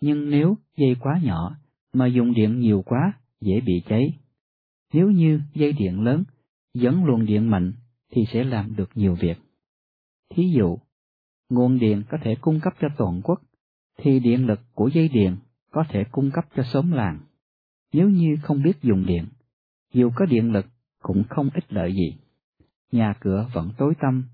Nhưng 0.00 0.30
nếu 0.30 0.56
dây 0.76 0.96
quá 1.00 1.20
nhỏ 1.22 1.56
mà 1.92 2.06
dùng 2.06 2.34
điện 2.34 2.58
nhiều 2.60 2.82
quá, 2.86 3.12
dễ 3.40 3.60
bị 3.60 3.82
cháy. 3.88 4.18
Nếu 4.92 5.10
như 5.10 5.40
dây 5.54 5.72
điện 5.72 6.00
lớn, 6.00 6.24
dẫn 6.74 7.04
luồng 7.04 7.26
điện 7.26 7.50
mạnh 7.50 7.72
thì 8.10 8.24
sẽ 8.32 8.44
làm 8.44 8.76
được 8.76 8.90
nhiều 8.94 9.14
việc. 9.14 9.38
Thí 10.30 10.42
dụ, 10.56 10.78
nguồn 11.48 11.78
điện 11.78 12.02
có 12.10 12.18
thể 12.22 12.34
cung 12.40 12.60
cấp 12.60 12.74
cho 12.80 12.88
toàn 12.96 13.20
quốc, 13.24 13.42
thì 13.98 14.20
điện 14.20 14.46
lực 14.46 14.60
của 14.74 14.88
dây 14.88 15.08
điện 15.08 15.36
có 15.70 15.84
thể 15.88 16.04
cung 16.12 16.30
cấp 16.30 16.44
cho 16.56 16.62
xóm 16.62 16.92
làng. 16.92 17.20
Nếu 17.92 18.08
như 18.08 18.36
không 18.42 18.62
biết 18.62 18.82
dùng 18.82 19.06
điện, 19.06 19.26
dù 19.92 20.10
có 20.14 20.26
điện 20.26 20.52
lực 20.52 20.66
cũng 21.02 21.24
không 21.28 21.50
ích 21.54 21.72
lợi 21.72 21.92
gì. 21.92 22.16
Nhà 22.92 23.14
cửa 23.20 23.46
vẫn 23.52 23.70
tối 23.78 23.94
tăm 24.00 24.24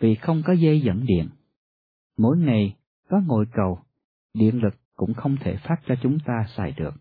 vì 0.00 0.14
không 0.14 0.42
có 0.46 0.52
dây 0.52 0.80
dẫn 0.80 1.04
điện. 1.06 1.28
Mỗi 2.18 2.38
ngày 2.38 2.76
có 3.08 3.20
ngồi 3.26 3.46
cầu, 3.52 3.78
điện 4.34 4.62
lực 4.62 4.74
cũng 4.96 5.14
không 5.14 5.36
thể 5.40 5.56
phát 5.56 5.76
cho 5.86 5.94
chúng 6.02 6.18
ta 6.26 6.46
xài 6.56 6.72
được. 6.72 6.94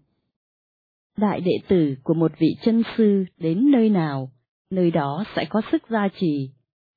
Đại 1.17 1.41
đệ 1.41 1.57
tử 1.67 1.95
của 2.03 2.13
một 2.13 2.31
vị 2.39 2.55
chân 2.63 2.83
sư 2.97 3.25
đến 3.37 3.71
nơi 3.71 3.89
nào, 3.89 4.31
nơi 4.69 4.91
đó 4.91 5.23
sẽ 5.35 5.45
có 5.49 5.61
sức 5.71 5.83
gia 5.89 6.07
trì. 6.07 6.49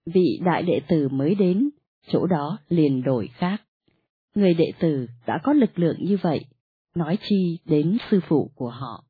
Vị 0.06 0.40
đại 0.44 0.62
đệ 0.62 0.80
tử 0.88 1.08
mới 1.08 1.34
đến, 1.34 1.70
chỗ 2.06 2.26
đó 2.26 2.58
liền 2.68 3.02
đổi 3.02 3.28
khác. 3.34 3.62
Người 4.34 4.54
đệ 4.54 4.72
tử 4.80 5.06
đã 5.26 5.38
có 5.42 5.52
lực 5.52 5.78
lượng 5.78 5.96
như 6.00 6.18
vậy, 6.22 6.44
nói 6.94 7.18
chi 7.28 7.58
đến 7.64 7.98
sư 8.10 8.20
phụ 8.28 8.50
của 8.54 8.70
họ. 8.70 9.04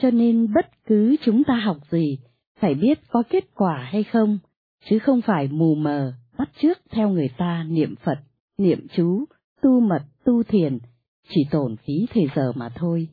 Cho 0.00 0.10
nên 0.10 0.52
bất 0.54 0.66
cứ 0.86 1.16
chúng 1.24 1.44
ta 1.44 1.54
học 1.54 1.76
gì, 1.90 2.18
phải 2.60 2.74
biết 2.74 2.98
có 3.08 3.22
kết 3.30 3.44
quả 3.54 3.88
hay 3.92 4.04
không, 4.04 4.38
chứ 4.84 4.98
không 4.98 5.20
phải 5.20 5.48
mù 5.48 5.74
mờ, 5.74 6.12
bắt 6.38 6.50
chước 6.62 6.78
theo 6.90 7.08
người 7.08 7.28
ta 7.38 7.64
niệm 7.68 7.94
Phật, 8.04 8.18
niệm 8.58 8.86
chú, 8.94 9.24
tu 9.62 9.80
mật, 9.80 10.02
tu 10.24 10.42
thiền, 10.42 10.78
chỉ 11.28 11.40
tổn 11.50 11.76
phí 11.76 12.06
thời 12.14 12.26
giờ 12.36 12.52
mà 12.54 12.68
thôi. 12.74 13.08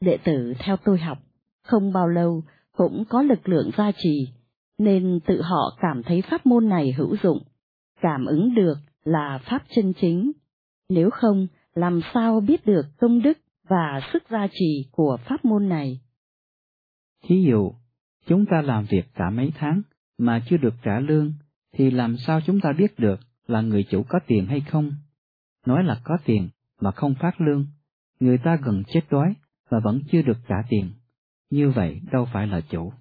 Đệ 0.00 0.18
tử 0.24 0.54
theo 0.58 0.76
tôi 0.76 0.98
học, 0.98 1.18
không 1.62 1.92
bao 1.92 2.08
lâu 2.08 2.42
cũng 2.76 3.04
có 3.08 3.22
lực 3.22 3.48
lượng 3.48 3.70
gia 3.76 3.92
trì, 3.96 4.28
nên 4.78 5.20
tự 5.26 5.42
họ 5.42 5.76
cảm 5.80 6.02
thấy 6.02 6.22
pháp 6.22 6.46
môn 6.46 6.68
này 6.68 6.92
hữu 6.92 7.16
dụng, 7.22 7.42
cảm 8.04 8.26
ứng 8.26 8.54
được 8.54 8.74
là 9.04 9.38
pháp 9.44 9.62
chân 9.68 9.92
chính. 10.00 10.32
Nếu 10.88 11.10
không, 11.10 11.46
làm 11.74 12.00
sao 12.14 12.40
biết 12.40 12.66
được 12.66 12.86
công 12.98 13.22
đức 13.22 13.38
và 13.68 14.00
sức 14.12 14.22
gia 14.30 14.46
trì 14.52 14.88
của 14.92 15.16
pháp 15.24 15.44
môn 15.44 15.68
này? 15.68 16.00
Thí 17.22 17.44
dụ, 17.48 17.72
chúng 18.26 18.46
ta 18.46 18.62
làm 18.62 18.84
việc 18.84 19.04
cả 19.14 19.30
mấy 19.30 19.52
tháng 19.54 19.82
mà 20.18 20.42
chưa 20.48 20.56
được 20.56 20.74
trả 20.82 21.00
lương, 21.00 21.32
thì 21.72 21.90
làm 21.90 22.16
sao 22.16 22.40
chúng 22.40 22.60
ta 22.60 22.72
biết 22.78 22.98
được 22.98 23.20
là 23.46 23.60
người 23.60 23.84
chủ 23.90 24.02
có 24.08 24.18
tiền 24.26 24.46
hay 24.46 24.60
không? 24.60 24.92
Nói 25.66 25.84
là 25.84 26.00
có 26.04 26.16
tiền 26.24 26.48
mà 26.80 26.90
không 26.90 27.14
phát 27.20 27.40
lương, 27.40 27.66
người 28.20 28.38
ta 28.38 28.56
gần 28.64 28.82
chết 28.92 29.00
đói 29.10 29.34
và 29.68 29.80
vẫn 29.84 30.00
chưa 30.10 30.22
được 30.22 30.38
trả 30.48 30.56
tiền. 30.68 30.90
Như 31.50 31.70
vậy 31.70 32.00
đâu 32.12 32.28
phải 32.32 32.46
là 32.46 32.60
chủ. 32.60 32.92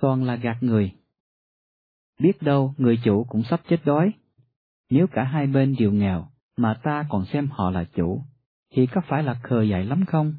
Toàn 0.00 0.24
là 0.24 0.36
gạt 0.36 0.56
người. 0.60 0.92
Biết 2.20 2.42
đâu 2.42 2.74
người 2.78 2.98
chủ 3.04 3.24
cũng 3.28 3.42
sắp 3.42 3.60
chết 3.68 3.84
đói. 3.84 4.12
Nếu 4.90 5.06
cả 5.06 5.24
hai 5.24 5.46
bên 5.46 5.74
đều 5.78 5.92
nghèo, 5.92 6.26
mà 6.56 6.74
ta 6.82 7.06
còn 7.08 7.24
xem 7.26 7.48
họ 7.50 7.70
là 7.70 7.84
chủ, 7.84 8.22
thì 8.74 8.86
có 8.86 9.00
phải 9.08 9.22
là 9.22 9.34
khờ 9.42 9.62
dại 9.62 9.84
lắm 9.84 10.04
không? 10.04 10.34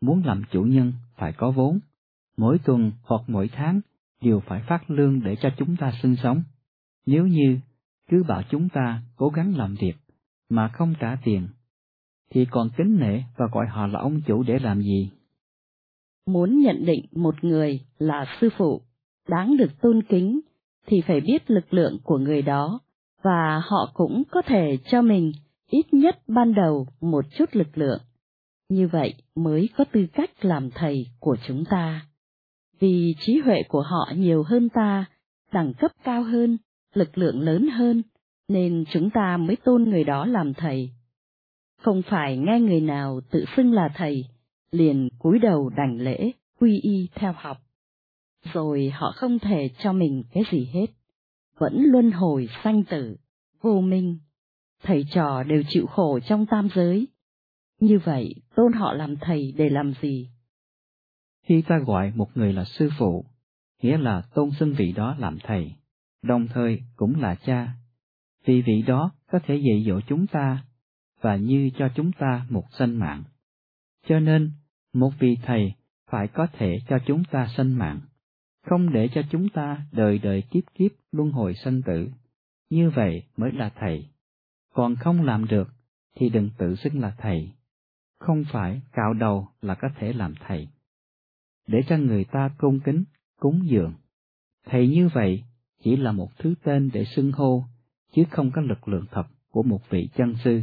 Muốn 0.00 0.22
làm 0.24 0.42
chủ 0.50 0.62
nhân 0.62 0.92
phải 1.16 1.32
có 1.32 1.50
vốn, 1.50 1.78
mỗi 2.36 2.58
tuần 2.58 2.92
hoặc 3.02 3.22
mỗi 3.26 3.48
tháng 3.48 3.80
đều 4.22 4.40
phải 4.40 4.62
phát 4.68 4.90
lương 4.90 5.22
để 5.22 5.36
cho 5.36 5.50
chúng 5.58 5.76
ta 5.76 5.92
sinh 6.02 6.16
sống. 6.16 6.42
Nếu 7.06 7.26
như 7.26 7.58
cứ 8.08 8.22
bảo 8.28 8.42
chúng 8.50 8.68
ta 8.68 9.02
cố 9.16 9.28
gắng 9.28 9.56
làm 9.56 9.74
việc 9.74 9.94
mà 10.48 10.68
không 10.68 10.94
trả 11.00 11.16
tiền, 11.24 11.48
thì 12.30 12.44
còn 12.50 12.68
kính 12.76 12.98
nể 13.00 13.22
và 13.36 13.46
gọi 13.52 13.66
họ 13.66 13.86
là 13.86 14.00
ông 14.00 14.20
chủ 14.26 14.42
để 14.42 14.58
làm 14.58 14.82
gì? 14.82 15.10
Muốn 16.26 16.58
nhận 16.58 16.84
định 16.84 17.04
một 17.12 17.44
người 17.44 17.80
là 17.98 18.36
sư 18.40 18.48
phụ, 18.56 18.82
đáng 19.28 19.56
được 19.56 19.80
tôn 19.80 20.02
kính, 20.08 20.40
thì 20.86 21.00
phải 21.06 21.20
biết 21.20 21.50
lực 21.50 21.74
lượng 21.74 21.98
của 22.04 22.18
người 22.18 22.42
đó 22.42 22.80
và 23.22 23.62
họ 23.64 23.90
cũng 23.94 24.22
có 24.30 24.42
thể 24.42 24.78
cho 24.90 25.02
mình 25.02 25.32
ít 25.70 25.94
nhất 25.94 26.22
ban 26.28 26.54
đầu 26.54 26.86
một 27.00 27.24
chút 27.38 27.44
lực 27.52 27.78
lượng. 27.78 28.00
Như 28.68 28.88
vậy 28.88 29.14
mới 29.34 29.68
có 29.76 29.84
tư 29.92 30.06
cách 30.12 30.44
làm 30.44 30.70
thầy 30.70 31.06
của 31.18 31.36
chúng 31.46 31.64
ta. 31.64 32.06
Vì 32.80 33.14
trí 33.20 33.38
huệ 33.38 33.62
của 33.68 33.82
họ 33.82 34.12
nhiều 34.16 34.42
hơn 34.42 34.68
ta, 34.68 35.04
đẳng 35.52 35.74
cấp 35.74 35.90
cao 36.04 36.22
hơn, 36.22 36.58
lực 36.94 37.18
lượng 37.18 37.40
lớn 37.40 37.68
hơn, 37.68 38.02
nên 38.48 38.84
chúng 38.92 39.10
ta 39.10 39.36
mới 39.36 39.56
tôn 39.56 39.84
người 39.84 40.04
đó 40.04 40.26
làm 40.26 40.54
thầy. 40.54 40.90
Không 41.82 42.02
phải 42.02 42.36
nghe 42.36 42.60
người 42.60 42.80
nào 42.80 43.20
tự 43.30 43.44
xưng 43.56 43.72
là 43.72 43.88
thầy, 43.94 44.24
liền 44.72 45.08
cúi 45.18 45.38
đầu 45.38 45.70
đảnh 45.76 46.00
lễ, 46.00 46.32
quy 46.60 46.80
y 46.80 47.08
theo 47.14 47.34
học. 47.36 47.58
Rồi 48.52 48.90
họ 48.94 49.12
không 49.16 49.38
thể 49.38 49.70
cho 49.78 49.92
mình 49.92 50.22
cái 50.32 50.42
gì 50.50 50.68
hết 50.72 50.86
vẫn 51.60 51.82
luân 51.84 52.10
hồi 52.10 52.48
sanh 52.64 52.84
tử, 52.84 53.16
vô 53.60 53.80
minh, 53.80 54.18
thầy 54.82 55.04
trò 55.10 55.42
đều 55.42 55.62
chịu 55.68 55.86
khổ 55.86 56.20
trong 56.20 56.46
tam 56.46 56.68
giới. 56.74 57.08
Như 57.80 57.98
vậy, 58.04 58.34
tôn 58.54 58.72
họ 58.72 58.92
làm 58.92 59.16
thầy 59.20 59.52
để 59.56 59.70
làm 59.70 59.92
gì? 60.02 60.30
Khi 61.44 61.62
ta 61.62 61.78
gọi 61.78 62.12
một 62.14 62.28
người 62.34 62.52
là 62.52 62.64
sư 62.64 62.90
phụ, 62.98 63.24
nghĩa 63.82 63.98
là 63.98 64.22
tôn 64.34 64.50
xưng 64.50 64.72
vị 64.72 64.92
đó 64.92 65.16
làm 65.18 65.38
thầy, 65.42 65.72
đồng 66.22 66.46
thời 66.48 66.82
cũng 66.96 67.20
là 67.20 67.34
cha, 67.34 67.74
vì 68.44 68.62
vị 68.62 68.82
đó 68.86 69.12
có 69.30 69.38
thể 69.46 69.56
dạy 69.56 69.84
dỗ 69.86 70.00
chúng 70.00 70.26
ta 70.26 70.64
và 71.20 71.36
như 71.36 71.70
cho 71.78 71.88
chúng 71.94 72.12
ta 72.12 72.46
một 72.50 72.64
sanh 72.78 72.98
mạng. 72.98 73.24
Cho 74.06 74.20
nên, 74.20 74.52
một 74.92 75.10
vị 75.18 75.36
thầy 75.42 75.72
phải 76.10 76.28
có 76.28 76.46
thể 76.52 76.78
cho 76.88 76.98
chúng 77.06 77.22
ta 77.30 77.48
sanh 77.56 77.78
mạng 77.78 78.00
không 78.62 78.92
để 78.92 79.08
cho 79.14 79.22
chúng 79.30 79.48
ta 79.48 79.86
đời 79.92 80.18
đời 80.18 80.42
kiếp 80.50 80.64
kiếp 80.74 80.90
luân 81.12 81.30
hồi 81.30 81.54
sanh 81.54 81.82
tử. 81.82 82.08
Như 82.70 82.90
vậy 82.90 83.22
mới 83.36 83.52
là 83.52 83.70
thầy. 83.80 84.06
Còn 84.74 84.96
không 84.96 85.22
làm 85.22 85.46
được 85.46 85.68
thì 86.16 86.28
đừng 86.28 86.50
tự 86.58 86.74
xưng 86.76 87.00
là 87.00 87.14
thầy. 87.18 87.50
Không 88.18 88.44
phải 88.52 88.80
cạo 88.92 89.14
đầu 89.14 89.48
là 89.62 89.74
có 89.74 89.88
thể 89.98 90.12
làm 90.12 90.34
thầy. 90.46 90.68
Để 91.66 91.80
cho 91.88 91.96
người 91.96 92.24
ta 92.24 92.50
tôn 92.58 92.80
kính, 92.84 93.04
cúng 93.38 93.62
dường. 93.64 93.94
Thầy 94.66 94.88
như 94.88 95.08
vậy 95.14 95.44
chỉ 95.82 95.96
là 95.96 96.12
một 96.12 96.38
thứ 96.38 96.54
tên 96.62 96.90
để 96.92 97.04
xưng 97.04 97.32
hô, 97.32 97.64
chứ 98.12 98.22
không 98.30 98.50
có 98.54 98.60
lực 98.62 98.88
lượng 98.88 99.06
thật 99.10 99.24
của 99.50 99.62
một 99.62 99.90
vị 99.90 100.08
chân 100.16 100.34
sư. 100.44 100.62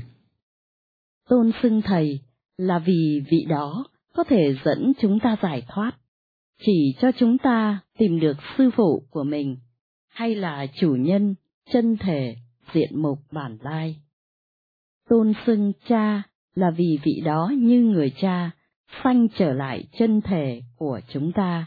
Tôn 1.30 1.52
xưng 1.62 1.82
thầy 1.82 2.20
là 2.58 2.80
vì 2.80 3.22
vị 3.32 3.46
đó 3.50 3.86
có 4.14 4.24
thể 4.24 4.56
dẫn 4.66 4.94
chúng 5.00 5.20
ta 5.20 5.36
giải 5.42 5.64
thoát 5.68 5.92
chỉ 6.60 6.96
cho 7.02 7.12
chúng 7.12 7.38
ta 7.38 7.80
tìm 7.98 8.20
được 8.20 8.38
sư 8.58 8.70
phụ 8.76 9.08
của 9.10 9.24
mình, 9.24 9.58
hay 10.08 10.36
là 10.36 10.68
chủ 10.80 10.96
nhân, 10.96 11.36
chân 11.72 11.98
thể, 11.98 12.36
diện 12.74 13.02
mục 13.02 13.20
bản 13.32 13.58
lai. 13.62 13.96
Tôn 15.10 15.34
xưng 15.46 15.72
cha 15.88 16.24
là 16.56 16.72
vì 16.72 17.00
vị 17.04 17.22
đó 17.26 17.52
như 17.58 17.82
người 17.82 18.14
cha, 18.22 18.52
sanh 19.04 19.28
trở 19.38 19.54
lại 19.54 19.84
chân 20.00 20.22
thể 20.22 20.62
của 20.76 21.00
chúng 21.10 21.32
ta, 21.32 21.66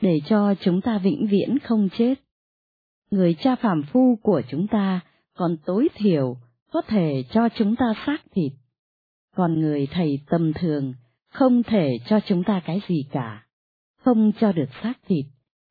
để 0.00 0.20
cho 0.26 0.54
chúng 0.54 0.80
ta 0.80 0.98
vĩnh 0.98 1.26
viễn 1.30 1.58
không 1.58 1.88
chết. 1.98 2.14
người 3.10 3.34
cha 3.34 3.56
phàm 3.56 3.82
phu 3.82 4.18
của 4.22 4.42
chúng 4.48 4.66
ta 4.66 5.00
còn 5.34 5.56
tối 5.64 5.88
thiểu 5.94 6.36
có 6.72 6.82
thể 6.82 7.24
cho 7.30 7.48
chúng 7.48 7.76
ta 7.76 7.94
xác 8.06 8.18
thịt, 8.32 8.52
còn 9.36 9.60
người 9.60 9.86
thầy 9.90 10.20
tầm 10.30 10.52
thường 10.52 10.94
không 11.32 11.62
thể 11.62 11.98
cho 12.06 12.20
chúng 12.20 12.44
ta 12.44 12.60
cái 12.64 12.80
gì 12.88 13.04
cả, 13.12 13.46
không 14.04 14.32
cho 14.40 14.52
được 14.52 14.68
xác 14.82 14.94
thịt, 15.06 15.26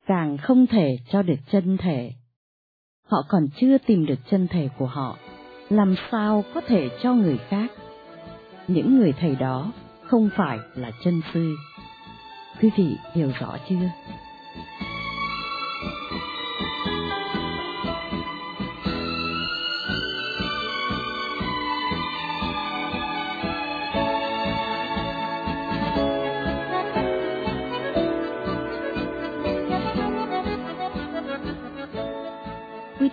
càng 0.06 0.38
không 0.38 0.66
thể 0.66 0.98
cho 1.10 1.22
được 1.22 1.38
chân 1.50 1.76
thể. 1.76 2.12
Họ 3.06 3.24
còn 3.28 3.48
chưa 3.56 3.78
tìm 3.78 4.06
được 4.06 4.18
chân 4.30 4.48
thể 4.48 4.68
của 4.78 4.86
họ, 4.86 5.18
làm 5.68 5.94
sao 6.10 6.44
có 6.54 6.60
thể 6.60 6.88
cho 7.02 7.14
người 7.14 7.38
khác? 7.48 7.72
Những 8.68 8.98
người 8.98 9.12
thầy 9.12 9.36
đó 9.36 9.72
không 10.02 10.30
phải 10.36 10.58
là 10.74 10.90
chân 11.04 11.20
sư. 11.34 11.54
Quý 12.60 12.70
vị 12.76 12.96
hiểu 13.14 13.32
rõ 13.40 13.56
chưa? 13.68 13.90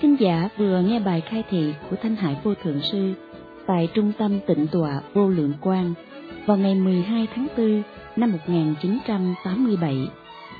Thính 0.02 0.16
giả 0.20 0.50
vừa 0.58 0.82
nghe 0.82 1.00
bài 1.00 1.22
khai 1.22 1.44
thị 1.50 1.74
của 1.90 1.96
Thanh 2.02 2.16
Hải 2.16 2.38
Vô 2.44 2.54
Thượng 2.64 2.82
Sư 2.82 3.14
tại 3.68 3.90
Trung 3.94 4.12
tâm 4.18 4.40
Tịnh 4.48 4.68
Tọa 4.68 5.02
Vô 5.14 5.30
Lượng 5.30 5.54
Quang 5.62 5.94
vào 6.46 6.58
ngày 6.58 6.76
12 6.76 7.28
tháng 7.36 7.48
4 7.58 7.84
năm 8.16 8.32
1987 8.32 10.08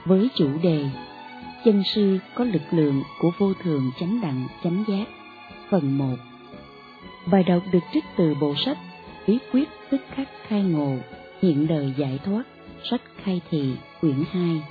với 0.06 0.30
chủ 0.36 0.48
đề 0.64 0.86
Chân 1.66 1.84
sư 1.84 2.18
có 2.36 2.44
lực 2.44 2.62
lượng 2.72 3.04
của 3.22 3.32
vô 3.38 3.54
thường 3.64 3.92
chánh 4.00 4.22
đặng 4.22 4.48
chánh 4.64 4.84
giác, 4.88 5.06
phần 5.70 5.98
1 5.98 6.06
Bài 7.32 7.44
đọc 7.44 7.64
được 7.72 7.84
trích 7.94 8.06
từ 8.18 8.36
bộ 8.42 8.54
sách 8.66 8.78
Bí 9.28 9.38
quyết 9.52 9.70
tức 9.90 10.02
khắc 10.16 10.28
khai 10.48 10.64
ngộ, 10.64 10.96
hiện 11.42 11.68
đời 11.68 11.94
giải 11.98 12.20
thoát, 12.26 12.44
sách 12.90 13.02
khai 13.24 13.42
thị 13.50 13.74
quyển 14.02 14.24
2 14.32 14.62